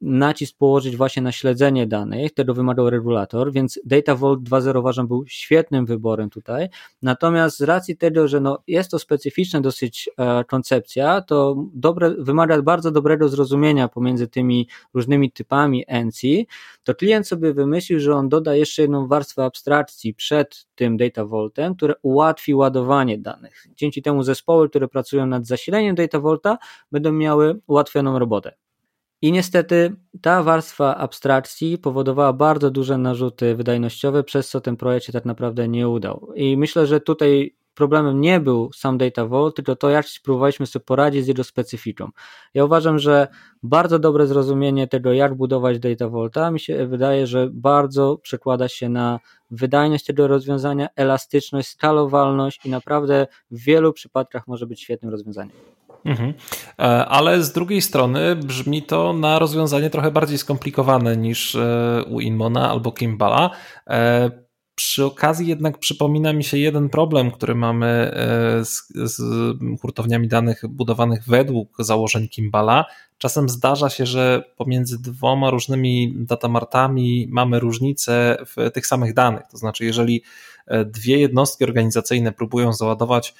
[0.00, 5.24] nacisk położyć właśnie na śledzenie danych, tego wymagał regulator, więc Data Vault 2.0 uważam był
[5.26, 6.68] świetnym wyborem tutaj.
[7.02, 12.62] Natomiast z racji tego, że no jest to specyficzna dosyć e, koncepcja, to dobre, wymaga
[12.62, 16.20] bardzo dobrego zrozumienia pomiędzy tymi różnymi typami NC,
[16.84, 21.74] to klient sobie wymyślił, że on doda jeszcze jedną warstwę abstrakcji przed tym Data Vaultem,
[21.74, 23.66] które ułatwi ładowanie danych.
[23.76, 26.58] Dzięki temu zespoły, które pracują nad zasileniem Data Vaulta
[26.92, 28.65] będą miały ułatwioną robotę.
[29.22, 35.12] I niestety ta warstwa abstrakcji powodowała bardzo duże narzuty wydajnościowe, przez co ten projekt się
[35.12, 36.32] tak naprawdę nie udał.
[36.34, 40.84] I myślę, że tutaj problemem nie był sam Data Vault, tylko to, jak spróbowaliśmy sobie
[40.84, 42.08] poradzić z jego specyfiką.
[42.54, 43.28] Ja uważam, że
[43.62, 48.88] bardzo dobre zrozumienie tego, jak budować Data Vaulta, mi się wydaje, że bardzo przekłada się
[48.88, 55.56] na wydajność tego rozwiązania, elastyczność, skalowalność i naprawdę w wielu przypadkach może być świetnym rozwiązaniem.
[56.06, 56.34] Mhm.
[56.78, 62.20] E, ale z drugiej strony brzmi to na rozwiązanie trochę bardziej skomplikowane niż e, u
[62.20, 63.50] Inmona albo Kimbala.
[63.86, 68.14] E, przy okazji jednak przypomina mi się jeden problem, który mamy
[68.64, 69.22] z, z
[69.80, 72.84] hurtowniami danych budowanych według założeń Kimbala.
[73.18, 79.42] Czasem zdarza się, że pomiędzy dwoma różnymi datamartami mamy różnice w tych samych danych.
[79.50, 80.22] To znaczy, jeżeli
[80.86, 83.34] dwie jednostki organizacyjne próbują załadować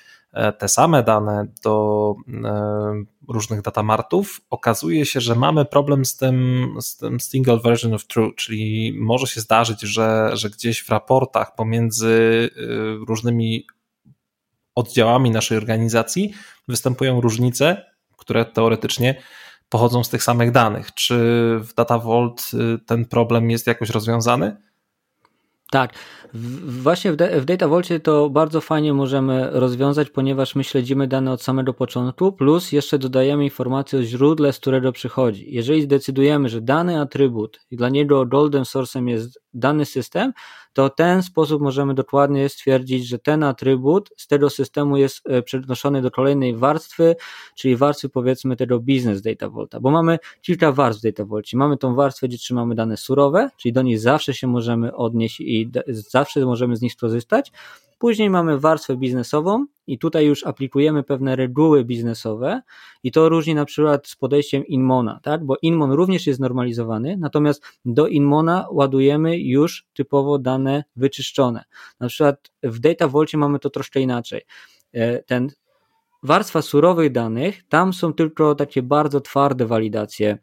[0.59, 6.96] te same dane do e, różnych datamartów, okazuje się, że mamy problem z tym, z
[6.96, 12.51] tym single version of truth, czyli może się zdarzyć, że, że gdzieś w raportach pomiędzy
[12.57, 12.61] e,
[13.09, 13.66] różnymi
[14.75, 16.33] oddziałami naszej organizacji
[16.68, 17.85] występują różnice,
[18.16, 19.22] które teoretycznie
[19.68, 20.94] pochodzą z tych samych danych.
[20.94, 21.16] Czy
[21.61, 22.51] w Data Vault
[22.87, 24.65] ten problem jest jakoś rozwiązany?
[25.70, 25.94] Tak,
[26.62, 27.68] właśnie w, w Data
[28.02, 33.44] to bardzo fajnie możemy rozwiązać, ponieważ my śledzimy dane od samego początku, plus jeszcze dodajemy
[33.44, 35.55] informację o źródle, z którego przychodzi.
[35.55, 40.33] Jeżeli zdecydujemy, że dany atrybut i dla niego golden source'em jest dany system,
[40.76, 46.02] to ten sposób możemy dokładnie stwierdzić, że ten atrybut z tego systemu jest e, przenoszony
[46.02, 47.16] do kolejnej warstwy,
[47.54, 51.56] czyli warstwy powiedzmy tego business data volta, bo mamy kilka warstw data volcie.
[51.56, 55.70] Mamy tą warstwę, gdzie trzymamy dane surowe, czyli do niej zawsze się możemy odnieść i
[55.88, 57.52] zawsze możemy z nich skorzystać.
[57.98, 62.62] Później mamy warstwę biznesową i tutaj już aplikujemy pewne reguły biznesowe
[63.02, 65.44] i to różni na przykład z podejściem Inmona, tak?
[65.44, 71.64] bo Inmon również jest normalizowany, natomiast do Inmona ładujemy już typowo dane wyczyszczone.
[72.00, 74.42] Na przykład w Data Vaultie mamy to troszkę inaczej.
[74.92, 75.50] E, ten
[76.22, 80.38] warstwa surowych danych, tam są tylko takie bardzo twarde walidacje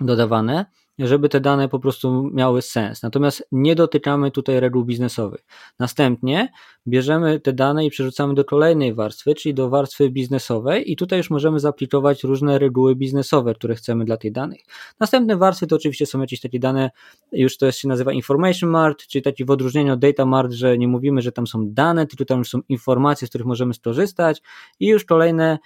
[0.00, 0.66] dodawane,
[0.98, 3.02] żeby te dane po prostu miały sens.
[3.02, 5.44] Natomiast nie dotykamy tutaj reguł biznesowych.
[5.78, 6.52] Następnie
[6.86, 11.30] bierzemy te dane i przerzucamy do kolejnej warstwy, czyli do warstwy biznesowej i tutaj już
[11.30, 14.60] możemy zaaplikować różne reguły biznesowe, które chcemy dla tych danych.
[15.00, 16.90] Następne warstwy to oczywiście są jakieś takie dane,
[17.32, 20.88] już to się nazywa information mart, czyli taki w odróżnieniu od data mart, że nie
[20.88, 24.42] mówimy, że tam są dane, tylko tam już są informacje, z których możemy skorzystać
[24.80, 25.58] i już kolejne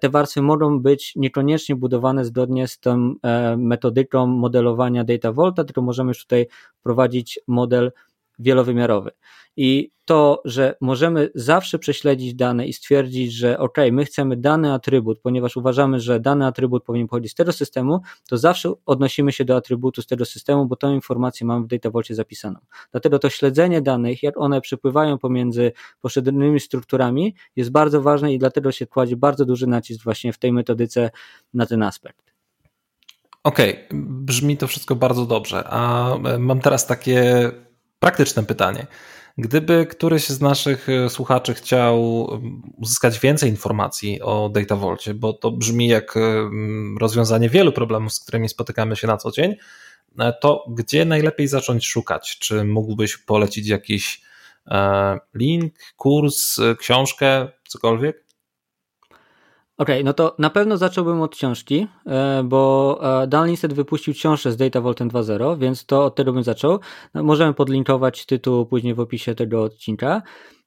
[0.00, 5.82] te warstwy mogą być niekoniecznie budowane zgodnie z tą e, metodyką modelowania Data Volta, tylko
[5.82, 6.46] możemy już tutaj
[6.82, 7.92] prowadzić model
[8.40, 9.10] wielowymiarowy.
[9.56, 15.20] I to, że możemy zawsze prześledzić dane i stwierdzić, że ok, my chcemy dany atrybut,
[15.20, 19.56] ponieważ uważamy, że dany atrybut powinien pochodzić z tego systemu, to zawsze odnosimy się do
[19.56, 22.58] atrybutu z tego systemu, bo tę informację mamy w Data Vaultie zapisaną.
[22.90, 28.72] Dlatego to śledzenie danych, jak one przepływają pomiędzy poszczególnymi strukturami jest bardzo ważne i dlatego
[28.72, 31.10] się kładzie bardzo duży nacisk właśnie w tej metodyce
[31.54, 32.34] na ten aspekt.
[33.44, 37.50] Okej, okay, brzmi to wszystko bardzo dobrze, a e, mam teraz takie
[38.00, 38.86] praktyczne pytanie.
[39.38, 42.28] Gdyby któryś z naszych e, słuchaczy chciał
[42.76, 46.20] uzyskać więcej informacji o Data Vaultie, bo to brzmi jak e,
[47.00, 49.56] rozwiązanie wielu problemów, z którymi spotykamy się na co dzień,
[50.18, 52.38] e, to gdzie najlepiej zacząć szukać?
[52.38, 54.30] Czy mógłbyś polecić jakiś
[55.34, 58.29] link, kurs, książkę, cokolwiek?
[59.80, 64.14] Okej, okay, no to na pewno zacząłbym od książki, e, bo e, Dan Lindstedt wypuścił
[64.14, 66.78] książkę z Data Vault 2.0, więc to od tego bym zaczął.
[67.14, 70.22] No, możemy podlinkować tytuł później w opisie tego odcinka.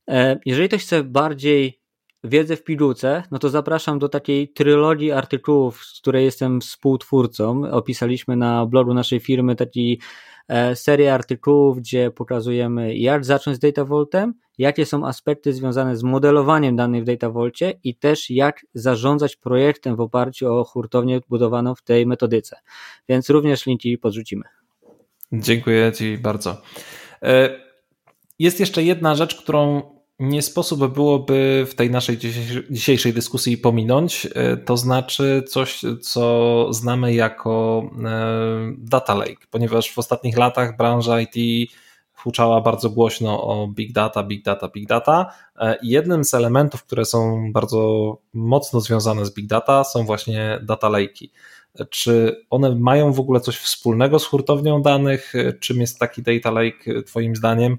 [0.10, 1.83] E, jeżeli ktoś chce bardziej
[2.24, 7.72] wiedzę w pigułce, no to zapraszam do takiej trylogii artykułów, z której jestem współtwórcą.
[7.72, 10.00] Opisaliśmy na blogu naszej firmy taki
[10.76, 16.76] serię artykułów, gdzie pokazujemy jak zacząć z Data Vaultem, jakie są aspekty związane z modelowaniem
[16.76, 21.82] danych w Data Vaultie i też jak zarządzać projektem w oparciu o hurtownię budowaną w
[21.82, 22.58] tej metodyce.
[23.10, 24.44] Więc również linki podrzucimy.
[25.34, 26.62] Dziękuję Ci bardzo.
[27.22, 27.60] E,
[28.40, 32.18] jest jeszcze jedna rzecz, którą nie sposób byłoby w tej naszej
[32.70, 40.00] dzisiejszej dyskusji pominąć, e, to znaczy coś, co znamy jako e, data lake, ponieważ w
[40.00, 41.70] ostatnich latach branża IT
[42.14, 45.34] huczała bardzo głośno o big data, big data, big data.
[45.60, 50.88] E, jednym z elementów, które są bardzo mocno związane z big data, są właśnie data
[50.88, 51.30] lake'i.
[51.90, 55.34] Czy one mają w ogóle coś wspólnego z hurtownią danych?
[55.60, 57.78] Czym jest taki data lake, Twoim zdaniem?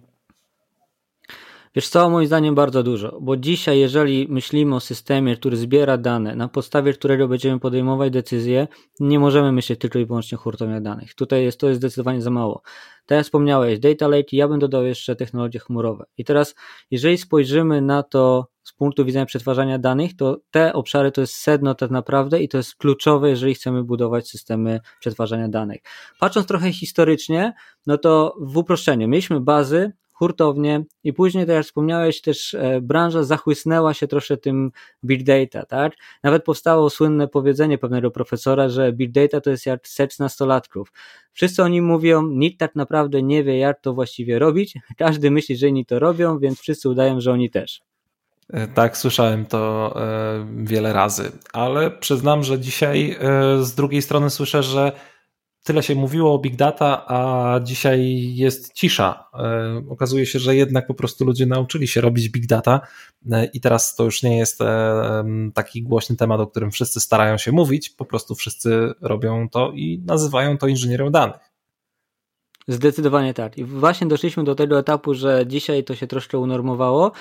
[1.76, 6.36] Wiesz co, moim zdaniem bardzo dużo, bo dzisiaj, jeżeli myślimy o systemie, który zbiera dane,
[6.36, 8.68] na podstawie którego będziemy podejmować decyzje,
[9.00, 11.14] nie możemy myśleć tylko i wyłącznie o danych.
[11.14, 12.62] Tutaj jest, to jest zdecydowanie za mało.
[13.06, 16.04] Tak jak wspomniałeś, data lake, ja bym dodał jeszcze technologie chmurowe.
[16.18, 16.54] I teraz,
[16.90, 21.74] jeżeli spojrzymy na to z punktu widzenia przetwarzania danych, to te obszary to jest sedno
[21.74, 25.82] tak naprawdę i to jest kluczowe, jeżeli chcemy budować systemy przetwarzania danych.
[26.20, 27.52] Patrząc trochę historycznie,
[27.86, 33.22] no to w uproszczeniu, mieliśmy bazy, hurtownie i później, tak jak wspomniałeś, też e, branża
[33.22, 34.70] zachłysnęła się troszkę tym
[35.04, 35.92] big data, tak?
[36.22, 40.92] Nawet powstało słynne powiedzenie pewnego profesora, że big data to jest jak seks nastolatków.
[41.32, 45.56] Wszyscy o nim mówią, nikt tak naprawdę nie wie, jak to właściwie robić, każdy myśli,
[45.56, 47.82] że inni to robią, więc wszyscy udają, że oni też.
[48.52, 53.16] E, tak, słyszałem to e, wiele razy, ale przyznam, że dzisiaj
[53.60, 54.92] z drugiej strony słyszę, że
[55.64, 59.28] tyle się mówiło o big data, a dzisiaj jest cisza.
[59.34, 62.80] E, okazuje się, że jednak po prostu ludzie nauczyli się robić big data
[63.32, 65.24] e, i teraz to już nie jest e,
[65.54, 70.02] taki głośny temat, o którym wszyscy starają się mówić, po prostu wszyscy robią to i
[70.06, 71.54] nazywają to inżynierią danych.
[72.68, 73.58] Zdecydowanie tak.
[73.58, 77.12] I właśnie doszliśmy do tego etapu, że dzisiaj to się troszkę unormowało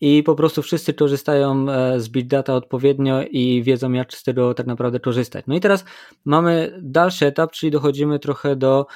[0.00, 4.54] i po prostu wszyscy korzystają e, z Big Data odpowiednio i wiedzą, jak z tego
[4.54, 5.44] tak naprawdę korzystać.
[5.48, 5.84] No i teraz
[6.24, 8.86] mamy dalszy etap, czyli dochodzimy trochę do,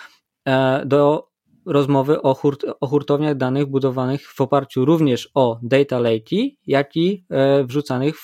[0.45, 1.29] e, do
[1.67, 7.25] rozmowy o, hurt, o hurtowniach danych budowanych w oparciu również o data lake, jak i
[7.31, 8.17] e, wrzucanych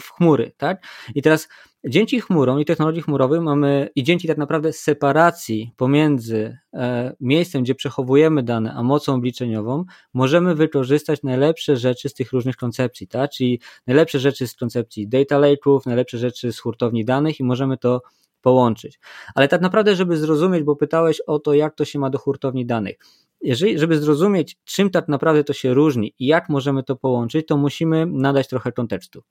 [0.00, 0.52] w chmury.
[0.56, 0.84] Tak?
[1.14, 1.48] I teraz
[1.88, 7.74] Dzięki chmurom i technologii chmurowej mamy i dzięki tak naprawdę separacji pomiędzy e, miejscem, gdzie
[7.74, 13.30] przechowujemy dane, a mocą obliczeniową, możemy wykorzystać najlepsze rzeczy z tych różnych koncepcji, tak?
[13.30, 18.02] czyli najlepsze rzeczy z koncepcji data lake'ów, najlepsze rzeczy z hurtowni danych i możemy to
[18.40, 18.98] połączyć.
[19.34, 22.66] Ale tak naprawdę, żeby zrozumieć, bo pytałeś o to, jak to się ma do hurtowni
[22.66, 22.96] danych.
[23.40, 27.56] Jeżeli, żeby zrozumieć, czym tak naprawdę to się różni i jak możemy to połączyć, to
[27.56, 29.22] musimy nadać trochę kontekstu.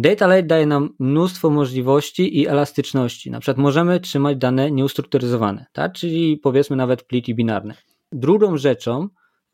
[0.00, 3.30] Data Lake daje nam mnóstwo możliwości i elastyczności.
[3.30, 5.92] Na przykład możemy trzymać dane nieustrukturyzowane, tak?
[5.92, 7.74] czyli powiedzmy nawet pliki binarne.
[8.12, 9.08] Drugą rzeczą,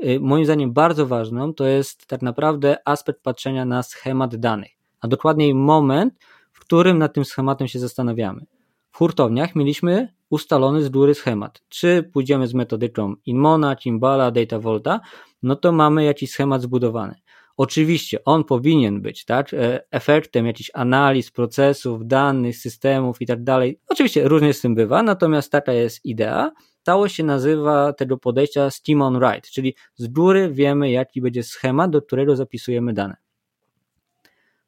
[0.05, 5.09] y, moim zdaniem bardzo ważną, to jest tak naprawdę aspekt patrzenia na schemat danych, a
[5.09, 6.15] dokładniej moment,
[6.53, 8.47] w którym nad tym schematem się zastanawiamy.
[8.91, 11.63] W hurtowniach mieliśmy ustalony z góry schemat.
[11.69, 15.01] Czy pójdziemy z metodyką Inmona, Kimbala, Data Volta,
[15.43, 17.15] no to mamy jakiś schemat zbudowany.
[17.57, 23.81] Oczywiście on powinien być tak, e, efektem jakichś analiz, procesów, danych, systemów i tak dalej.
[23.89, 26.53] Oczywiście różnie z tym bywa, natomiast taka jest idea.
[26.83, 31.91] Całość się nazywa tego podejścia scheme on write, czyli z góry wiemy, jaki będzie schemat,
[31.91, 33.17] do którego zapisujemy dane.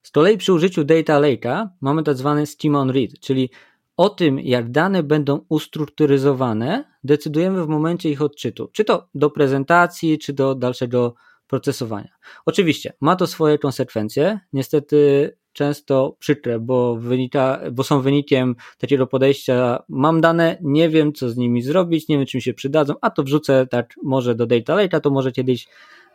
[0.02, 3.50] Z kolei przy użyciu data lake'a mamy tak zwany scheme on read, czyli
[3.96, 10.18] o tym, jak dane będą ustrukturyzowane, decydujemy w momencie ich odczytu, czy to do prezentacji,
[10.18, 11.14] czy do dalszego
[11.46, 12.12] procesowania.
[12.46, 19.82] Oczywiście ma to swoje konsekwencje, niestety często przykre, bo, wynika, bo są wynikiem takiego podejścia,
[19.88, 23.22] mam dane, nie wiem co z nimi zrobić, nie wiem czym się przydadzą, a to
[23.22, 25.68] wrzucę tak może do data lake'a, to może kiedyś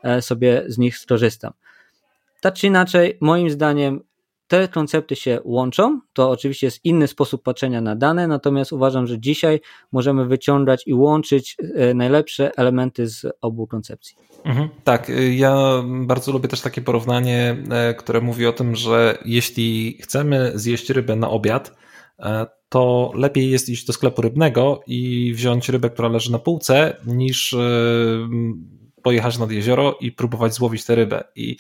[0.04, 1.54] e, sobie z nich skorzystam.
[2.41, 4.04] Tak czy inaczej, moim zdaniem
[4.51, 5.99] te koncepty się łączą.
[6.13, 9.59] To oczywiście jest inny sposób patrzenia na dane, natomiast uważam, że dzisiaj
[9.91, 14.15] możemy wyciągać i łączyć e, najlepsze elementy z obu koncepcji.
[14.43, 19.17] Mhm, tak, y, ja bardzo lubię też takie porównanie, e, które mówi o tym, że
[19.25, 21.75] jeśli chcemy zjeść rybę na obiad,
[22.19, 26.97] e, to lepiej jest iść do sklepu rybnego i wziąć rybę, która leży na półce,
[27.05, 27.55] niż
[29.03, 31.23] pojechać nad jezioro i próbować złowić tę rybę.
[31.35, 31.57] I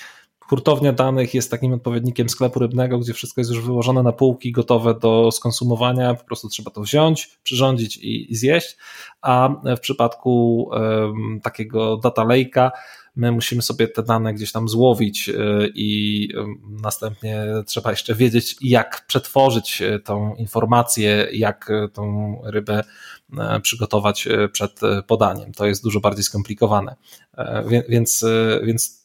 [0.51, 4.93] Hurtownia danych jest takim odpowiednikiem sklepu rybnego, gdzie wszystko jest już wyłożone na półki, gotowe
[4.93, 8.77] do skonsumowania, po prostu trzeba to wziąć, przyrządzić i, i zjeść,
[9.21, 12.71] a w przypadku um, takiego data lake'a
[13.15, 15.33] my musimy sobie te dane gdzieś tam złowić e,
[15.75, 16.29] i
[16.83, 22.83] następnie trzeba jeszcze wiedzieć, jak przetworzyć e, tą informację, jak tą rybę
[23.37, 25.51] e, przygotować przed podaniem.
[25.53, 26.95] To jest dużo bardziej skomplikowane.
[27.89, 28.25] Więc,
[28.63, 29.00] więc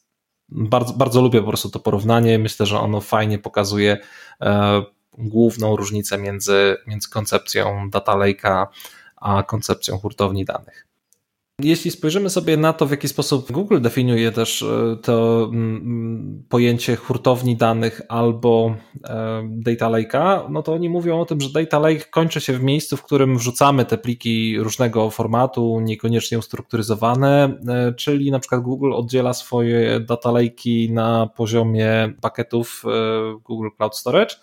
[0.48, 2.38] bardzo, bardzo lubię po prostu to porównanie.
[2.38, 3.98] Myślę, że ono fajnie pokazuje
[4.40, 4.82] e,
[5.18, 8.66] główną różnicę między, między koncepcją data lake'a
[9.16, 10.86] a koncepcją hurtowni danych.
[11.62, 16.96] Jeśli spojrzymy sobie na to, w jaki sposób Google definiuje też e, to mm, pojęcie
[16.96, 22.04] hurtowni danych albo e, data lake'a, no to oni mówią o tym, że data lake
[22.10, 28.30] kończy się w miejscu, w którym wrzucamy te pliki różnego formatu, niekoniecznie ustrukturyzowane, e, czyli
[28.30, 32.84] na przykład Google oddziela swoje data lake'i na poziomie pakietów
[33.44, 34.34] Google Cloud Storage,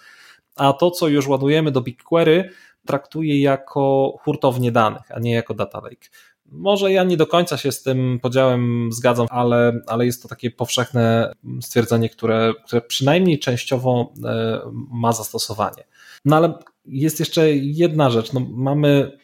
[0.55, 2.49] a to, co już ładujemy do BigQuery,
[2.85, 6.09] traktuje jako hurtownię danych, a nie jako data lake.
[6.53, 10.51] Może ja nie do końca się z tym podziałem zgadzam, ale, ale jest to takie
[10.51, 14.59] powszechne stwierdzenie, które, które przynajmniej częściowo e,
[14.91, 15.83] ma zastosowanie.
[16.25, 16.53] No ale
[16.85, 18.33] jest jeszcze jedna rzecz.
[18.33, 19.17] No, mamy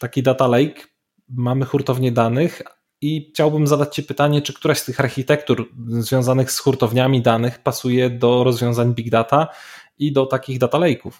[0.00, 0.80] taki data lake,
[1.28, 2.62] mamy hurtownię danych,
[3.00, 8.10] i chciałbym zadać Ci pytanie, czy któraś z tych architektur związanych z hurtowniami danych pasuje
[8.10, 9.48] do rozwiązań big data
[9.98, 11.12] i do takich data lake'ów?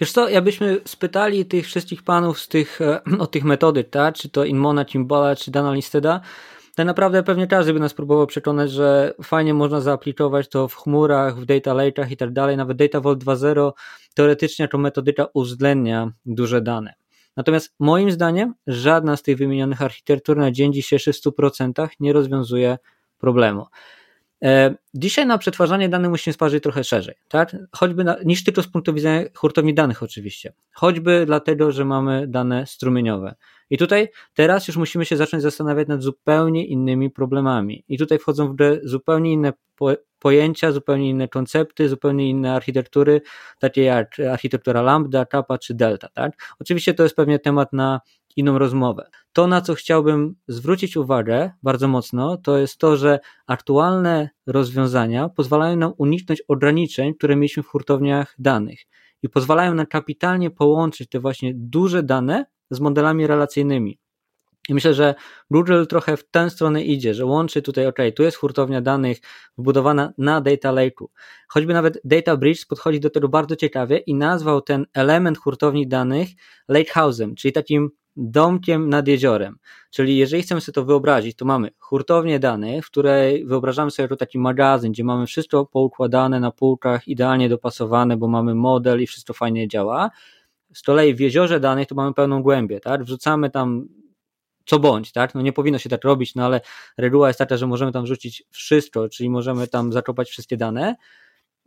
[0.00, 4.14] Wiesz co, jakbyśmy spytali tych wszystkich panów z tych, e, o tych metody, tak?
[4.14, 6.20] czy to Inmona, Kimbala, czy Dana Listeda,
[6.74, 11.40] tak naprawdę pewnie każdy by nas próbował przekonać, że fajnie można zaaplikować to w chmurach,
[11.40, 13.72] w data lake'ach i tak dalej, nawet Data Vault 2.0
[14.14, 16.94] teoretycznie jako metodyka uwzględnia duże dane.
[17.36, 22.78] Natomiast moim zdaniem żadna z tych wymienionych architektur na dzień dzisiejszy w 100% nie rozwiązuje
[23.18, 23.66] problemu.
[24.44, 27.56] E, dzisiaj na przetwarzanie danych musimy spojrzeć trochę szerzej, tak?
[27.72, 30.52] Choćby na, niż tylko z punktu widzenia hurtowni danych oczywiście.
[30.72, 33.34] Choćby dlatego, że mamy dane strumieniowe.
[33.70, 37.84] I tutaj teraz już musimy się zacząć zastanawiać nad zupełnie innymi problemami.
[37.88, 39.52] I tutaj wchodzą w grę zupełnie inne
[40.18, 43.20] pojęcia, zupełnie inne koncepty, zupełnie inne architektury,
[43.58, 46.08] takie jak architektura Lambda, Kappa czy Delta.
[46.08, 46.32] Tak?
[46.60, 48.00] Oczywiście to jest pewnie temat na
[48.36, 49.10] inną rozmowę.
[49.34, 55.76] To, na co chciałbym zwrócić uwagę bardzo mocno, to jest to, że aktualne rozwiązania pozwalają
[55.76, 58.80] nam uniknąć ograniczeń, które mieliśmy w hurtowniach danych
[59.22, 63.98] i pozwalają nam kapitalnie połączyć te właśnie duże dane z modelami relacyjnymi.
[64.68, 65.14] I myślę, że
[65.50, 69.18] Google trochę w tę stronę idzie, że łączy tutaj, ok, tu jest hurtownia danych
[69.58, 71.06] wbudowana na Data Lake'u.
[71.48, 76.28] Choćby nawet Data Bridge podchodzi do tego bardzo ciekawie i nazwał ten element hurtowni danych
[76.70, 79.58] Lakehouse'em, czyli takim domkiem nad jeziorem.
[79.90, 84.16] Czyli jeżeli chcemy sobie to wyobrazić, to mamy hurtownię danych, w której wyobrażamy sobie to
[84.16, 89.32] taki magazyn, gdzie mamy wszystko poukładane na półkach, idealnie dopasowane, bo mamy model i wszystko
[89.32, 90.10] fajnie działa.
[90.74, 93.04] Z kolei w jeziorze danych to mamy pełną głębię, tak?
[93.04, 93.88] Wrzucamy tam
[94.66, 95.34] co bądź, tak?
[95.34, 96.60] No nie powinno się tak robić, no ale
[96.98, 100.96] reguła jest taka, że możemy tam wrzucić wszystko, czyli możemy tam zakopać wszystkie dane,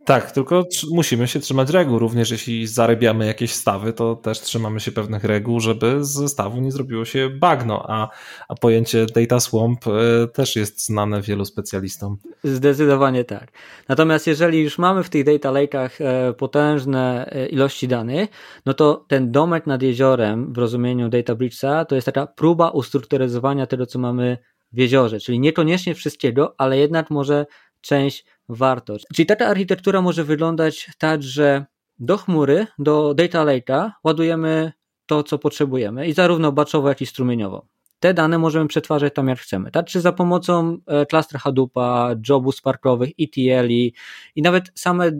[0.04, 1.98] tak, tylko musimy się trzymać reguł.
[1.98, 6.72] Również jeśli zarybiamy jakieś stawy, to też trzymamy się pewnych reguł, żeby z stawu nie
[6.72, 8.08] zrobiło się bagno, a,
[8.48, 9.90] a pojęcie data swamp e,
[10.28, 12.16] też jest znane wielu specjalistom.
[12.44, 13.52] Zdecydowanie tak.
[13.88, 18.28] Natomiast jeżeli już mamy w tych data lake'ach e, potężne e, ilości danych,
[18.66, 23.66] no to ten domek nad jeziorem w rozumieniu data bridge'a to jest taka próba ustrukturyzowania
[23.66, 24.38] tego, co mamy
[24.72, 27.46] w jeziorze, czyli niekoniecznie wszystkiego, ale jednak może
[27.80, 29.06] część wartość.
[29.14, 31.66] Czyli taka architektura może wyglądać tak, że
[31.98, 34.72] do chmury, do data lake'a ładujemy
[35.06, 37.66] to, co potrzebujemy i zarówno batchowo, jak i strumieniowo.
[38.00, 39.86] Te dane możemy przetwarzać tam jak chcemy, tak?
[39.86, 40.78] Czy za pomocą
[41.10, 43.94] cluster Hadoopa, jobów sparkowych, ETL i,
[44.36, 45.12] i nawet same e,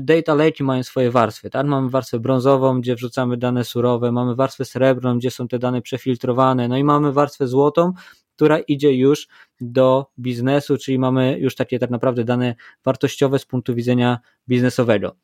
[0.00, 1.66] data lake mają swoje warstwy, tak?
[1.66, 6.68] Mamy warstwę brązową, gdzie wrzucamy dane surowe, mamy warstwę srebrną, gdzie są te dane przefiltrowane,
[6.68, 7.92] no i mamy warstwę złotą,
[8.36, 9.28] która idzie już
[9.60, 12.54] do biznesu, czyli mamy już takie tak naprawdę dane
[12.84, 14.18] wartościowe z punktu widzenia
[14.48, 15.16] biznesowego.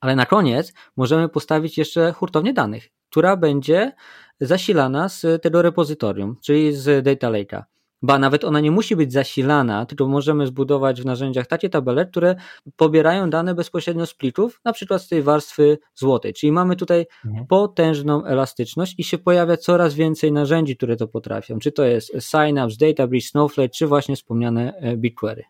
[0.00, 3.92] Ale na koniec możemy postawić jeszcze hurtownię danych, która będzie
[4.40, 7.62] zasilana z tego repozytorium, czyli z data lake'a
[8.02, 12.36] ba nawet ona nie musi być zasilana, tylko możemy zbudować w narzędziach takie tabele, które
[12.76, 16.32] pobierają dane bezpośrednio z plików, na przykład z tej warstwy złotej.
[16.32, 17.46] Czyli mamy tutaj mhm.
[17.46, 21.58] potężną elastyczność i się pojawia coraz więcej narzędzi, które to potrafią.
[21.58, 25.44] Czy to jest Synapse, Database, Snowflake, czy właśnie wspomniane e, BigQuery.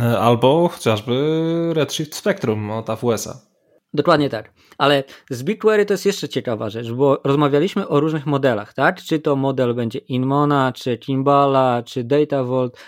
[0.00, 3.55] E, albo chociażby Redshift Spectrum od AWS-a.
[3.96, 4.52] Dokładnie tak.
[4.78, 9.02] Ale z BigQuery to jest jeszcze ciekawa rzecz, bo rozmawialiśmy o różnych modelach, tak?
[9.02, 12.80] Czy to model będzie Inmona, czy Kimbala, czy Data Vault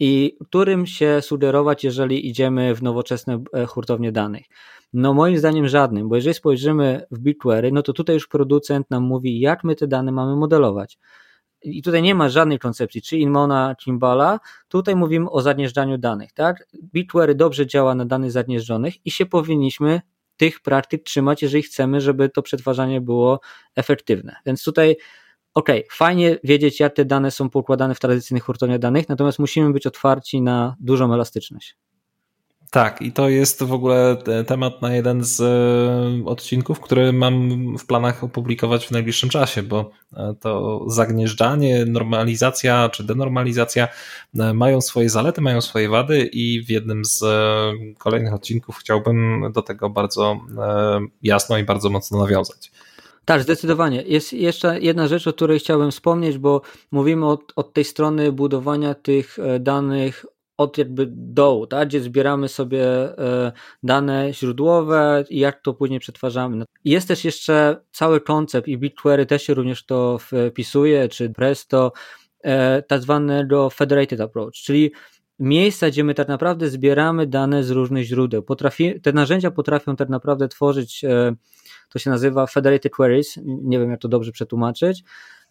[0.00, 4.44] i którym się sugerować, jeżeli idziemy w nowoczesne e, hurtownie danych.
[4.92, 9.02] No moim zdaniem żadnym, bo jeżeli spojrzymy w BigQuery, no to tutaj już producent nam
[9.02, 10.98] mówi, jak my te dane mamy modelować.
[11.62, 14.40] I tutaj nie ma żadnej koncepcji, czy Inmona, Kimbala.
[14.68, 16.66] Tutaj mówimy o zagnieżdżaniu danych, tak?
[16.92, 20.00] BigQuery dobrze działa na danych zagnieżdżonych i się powinniśmy
[20.36, 23.40] tych praktyk trzymać, jeżeli chcemy, żeby to przetwarzanie było
[23.76, 24.36] efektywne.
[24.46, 24.96] Więc tutaj
[25.54, 29.86] ok, fajnie wiedzieć, jak te dane są pokładane w tradycyjnych hurtowniach danych, natomiast musimy być
[29.86, 31.76] otwarci na dużą elastyczność.
[32.74, 34.16] Tak, i to jest w ogóle
[34.46, 37.48] temat na jeden z e, odcinków, który mam
[37.78, 43.88] w planach opublikować w najbliższym czasie, bo e, to zagnieżdżanie, normalizacja czy denormalizacja
[44.38, 47.24] e, mają swoje zalety, mają swoje wady i w jednym z
[47.98, 50.40] kolejnych odcinków chciałbym do tego bardzo
[51.22, 52.72] jasno i bardzo mocno nawiązać.
[53.24, 54.02] Tak, zdecydowanie.
[54.02, 58.94] Jest jeszcze jedna rzecz, o której chciałbym wspomnieć, bo mówimy od, od tej strony budowania
[58.94, 61.88] tych danych od jakby dołu, tak?
[61.88, 62.84] gdzie zbieramy sobie
[63.18, 63.52] e,
[63.82, 66.56] dane źródłowe i jak to później przetwarzamy.
[66.56, 71.92] No, jest też jeszcze cały koncept i BigQuery też się również to wpisuje, czy Presto,
[72.40, 74.92] e, tak zwanego federated approach, czyli
[75.38, 78.42] miejsca, gdzie my tak naprawdę zbieramy dane z różnych źródeł.
[78.42, 81.34] Potrafi, te narzędzia potrafią tak naprawdę tworzyć, e,
[81.94, 85.04] to się nazywa federated queries, nie wiem jak to dobrze przetłumaczyć,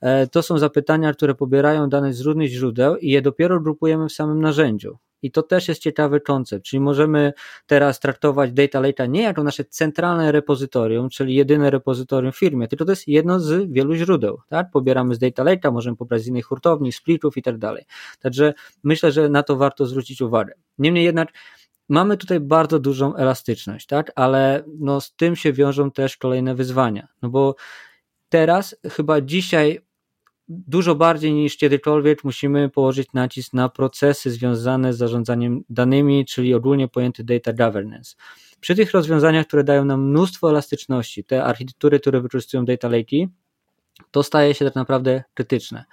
[0.03, 4.11] E, to są zapytania, które pobierają dane z różnych źródeł i je dopiero grupujemy w
[4.11, 4.97] samym narzędziu.
[5.21, 7.33] I to też jest ciekawy koncept, czyli możemy
[7.65, 12.85] teraz traktować Data Lake'a nie jako nasze centralne repozytorium, czyli jedyne repozytorium w firmie, tylko
[12.85, 14.37] to jest jedno z wielu źródeł.
[14.49, 14.71] Tak?
[14.71, 17.85] Pobieramy z Data Lake'a, możemy pobrać z innych hurtowni, splitów i tak dalej.
[18.19, 20.53] Także myślę, że na to warto zwrócić uwagę.
[20.77, 21.29] Niemniej jednak
[21.93, 24.11] mamy tutaj bardzo dużą elastyczność, tak?
[24.15, 27.07] ale no, z tym się wiążą też kolejne wyzwania.
[27.21, 27.55] No bo
[28.29, 29.79] teraz, chyba dzisiaj,
[30.47, 36.87] dużo bardziej niż kiedykolwiek musimy położyć nacisk na procesy związane z zarządzaniem danymi, czyli ogólnie
[36.87, 38.15] pojęty data governance.
[38.59, 43.27] Przy tych rozwiązaniach, które dają nam mnóstwo elastyczności, te architektury, które wykorzystują data lake'i,
[44.11, 45.85] to staje się tak naprawdę krytyczne.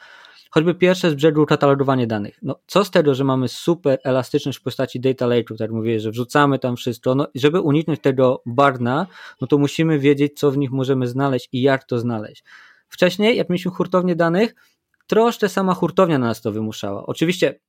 [0.51, 2.39] Choćby pierwsze z brzegu katalogowanie danych.
[2.43, 6.11] No, co z tego, że mamy super elastyczność w postaci data lake'u, tak mówię, że
[6.11, 9.07] wrzucamy tam wszystko, no, żeby uniknąć tego barna,
[9.41, 12.45] no to musimy wiedzieć, co w nich możemy znaleźć i jak to znaleźć.
[12.89, 14.55] Wcześniej, jak mieliśmy hurtownię danych,
[15.07, 17.07] troszkę sama hurtownia na nas to wymuszała.
[17.07, 17.61] Oczywiście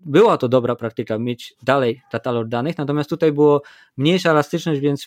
[0.00, 3.62] była to dobra praktyka mieć dalej katalog danych, natomiast tutaj było
[3.96, 5.06] mniejsza elastyczność, więc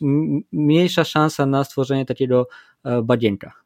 [0.51, 2.47] mniejsza szansa na stworzenie takiego
[2.83, 3.64] e, badzienka.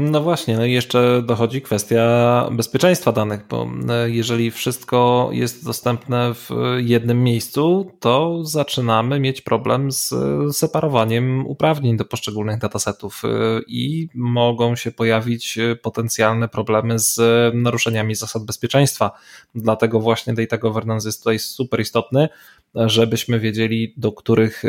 [0.00, 6.34] No właśnie, no i jeszcze dochodzi kwestia bezpieczeństwa danych, bo e, jeżeli wszystko jest dostępne
[6.34, 10.14] w jednym miejscu, to zaczynamy mieć problem z
[10.52, 13.28] separowaniem uprawnień do poszczególnych datasetów e,
[13.66, 17.20] i mogą się pojawić potencjalne problemy z
[17.54, 19.10] naruszeniami zasad bezpieczeństwa.
[19.54, 22.28] Dlatego właśnie data governance jest tutaj super istotny,
[22.74, 24.68] żebyśmy wiedzieli, do których e,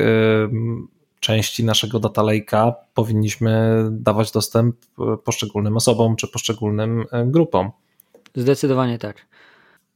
[1.20, 7.72] części naszego data lake'a powinniśmy dawać dostęp e, poszczególnym osobom czy poszczególnym e, grupom.
[8.36, 9.28] Zdecydowanie tak.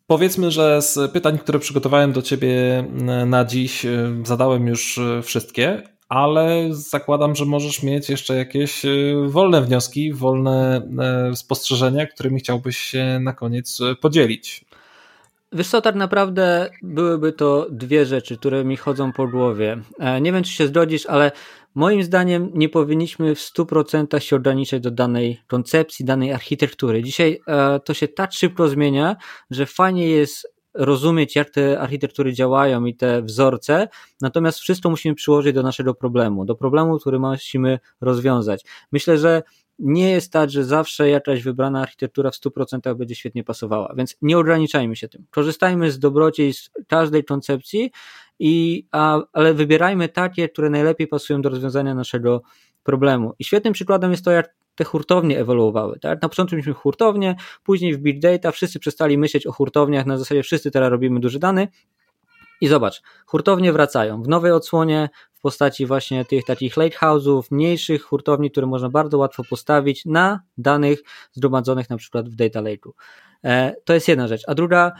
[0.08, 3.86] Powiedzmy, że z pytań, które przygotowałem do Ciebie e, na dziś,
[4.24, 8.82] zadałem już wszystkie, ale zakładam, że możesz mieć jeszcze jakieś
[9.28, 10.88] wolne wnioski, wolne
[11.36, 14.66] spostrzeżenia, którymi chciałbyś się na koniec podzielić.
[15.54, 19.82] Wiesz co, tak naprawdę byłyby to dwie rzeczy, które mi chodzą po głowie.
[20.00, 21.32] E, nie wiem, czy się zgodzisz, ale
[21.76, 27.04] moim zdaniem nie powinniśmy w 100% się ograniczać do danej koncepcji, danej architektury.
[27.04, 29.16] Dzisiaj e, to się tak szybko zmienia,
[29.52, 33.88] że fajnie jest rozumieć, jak te architektury działają i te wzorce,
[34.22, 38.64] natomiast wszystko musimy przyłożyć do naszego problemu, do problemu, który musimy rozwiązać.
[38.92, 39.44] Myślę, że
[39.84, 44.38] nie jest tak, że zawsze jakaś wybrana architektura w 100% będzie świetnie pasowała, więc nie
[44.38, 45.26] ograniczajmy się tym.
[45.32, 47.92] Korzystajmy z dobroci z każdej koncepcji,
[48.40, 52.42] i, a, ale wybierajmy takie, które najlepiej pasują do rozwiązania naszego
[52.84, 53.34] problemu.
[53.40, 56.00] I świetnym przykładem jest to, jak te hurtownie ewoluowały.
[56.00, 56.22] Tak?
[56.22, 60.44] Na początku mieliśmy hurtownie, później w big data wszyscy przestali myśleć o hurtowniach, na zasadzie
[60.44, 61.68] wszyscy teraz robimy duże dane.
[62.62, 65.10] I zobacz, hurtownie wracają w nowej odsłonie,
[65.44, 71.90] postaci właśnie tych takich house'ów, mniejszych hurtowni, które można bardzo łatwo postawić na danych zgromadzonych
[71.90, 72.92] na przykład w data lake'u.
[73.44, 74.42] E, to jest jedna rzecz.
[74.48, 74.92] A druga,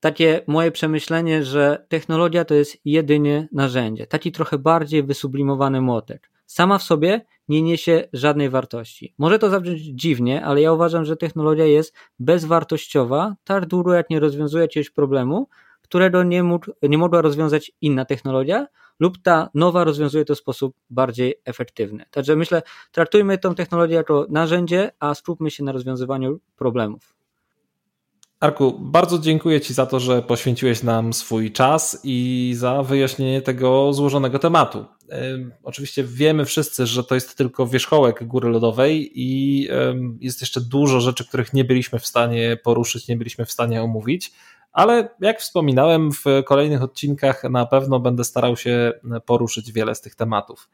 [0.00, 4.06] takie moje przemyślenie, że technologia to jest jedynie narzędzie.
[4.06, 6.30] Taki trochę bardziej wysublimowany młotek.
[6.46, 9.14] Sama w sobie nie niesie żadnej wartości.
[9.18, 14.20] Może to zabrzmieć dziwnie, ale ja uważam, że technologia jest bezwartościowa tak długo, jak nie
[14.20, 15.48] rozwiązuje jakiegoś problemu,
[15.90, 18.66] którego nie, mógł, nie mogła rozwiązać inna technologia,
[19.00, 22.04] lub ta nowa rozwiązuje to w sposób bardziej efektywny.
[22.10, 22.62] Także myślę,
[22.92, 27.14] traktujmy tę technologię jako narzędzie, a skupmy się na rozwiązywaniu problemów.
[28.40, 33.92] Arku, bardzo dziękuję Ci za to, że poświęciłeś nam swój czas i za wyjaśnienie tego
[33.92, 34.84] złożonego tematu.
[35.62, 39.68] Oczywiście wiemy wszyscy, że to jest tylko wierzchołek góry lodowej i
[40.20, 44.32] jest jeszcze dużo rzeczy, których nie byliśmy w stanie poruszyć, nie byliśmy w stanie omówić
[44.72, 48.92] ale jak wspominałem, w kolejnych odcinkach na pewno będę starał się
[49.26, 50.68] poruszyć wiele z tych tematów.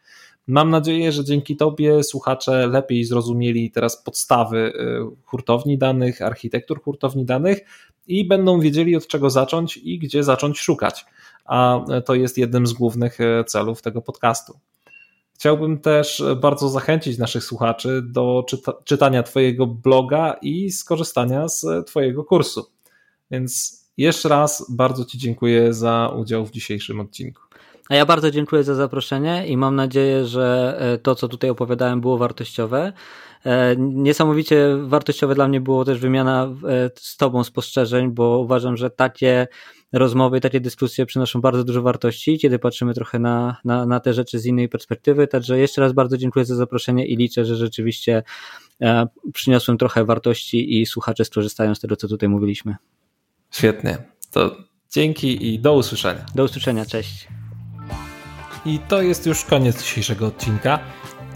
[0.47, 7.25] Mam nadzieję, że dzięki Tobie słuchacze lepiej zrozumieli teraz podstawy y, hurtowni danych, architektur hurtowni
[7.25, 7.61] danych
[8.07, 11.07] i będą wiedzieli od czego zacząć i gdzie zacząć szukać.
[11.45, 14.59] A to jest jednym z głównych y, celów tego podcastu.
[15.35, 22.25] Chciałbym też bardzo zachęcić naszych słuchaczy do czyta czytania Twojego bloga i skorzystania z Twojego
[22.25, 22.67] kursu.
[23.31, 27.47] Więc jeszcze raz bardzo Ci dziękuję za udział w dzisiejszym odcinku.
[27.89, 32.01] A ja bardzo dziękuję za zaproszenie i mam nadzieję, że e, to, co tutaj opowiadałem,
[32.01, 32.93] było wartościowe.
[33.45, 38.91] E, niesamowicie wartościowe dla mnie było też wymiana e, z Tobą spostrzeżeń, bo uważam, że
[38.91, 39.47] takie
[39.93, 44.39] rozmowy, takie dyskusje przynoszą bardzo dużo wartości, kiedy patrzymy trochę na, na, na te rzeczy
[44.39, 45.27] z innej perspektywy.
[45.27, 48.23] Także jeszcze raz bardzo dziękuję za zaproszenie i liczę, że rzeczywiście
[49.33, 52.77] przyniosłem trochę wartości i słuchacze skorzystają z tego, co tutaj mówiliśmy.
[53.57, 53.99] Świetnie.
[54.31, 54.57] To
[54.91, 56.27] dzięki i do usłyszenia.
[56.35, 57.29] Do usłyszenia, cześć.
[58.67, 60.79] I to jest już koniec dzisiejszego odcinka.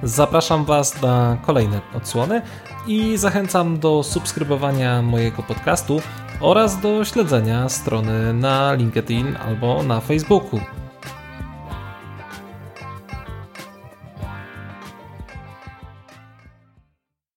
[0.02, 2.42] Zapraszam Was na kolejne odsłony
[2.86, 6.00] i zachęcam do subskrybowania mojego podcastu,
[6.40, 10.60] oraz do śledzenia strony na LinkedIn albo na Facebooku.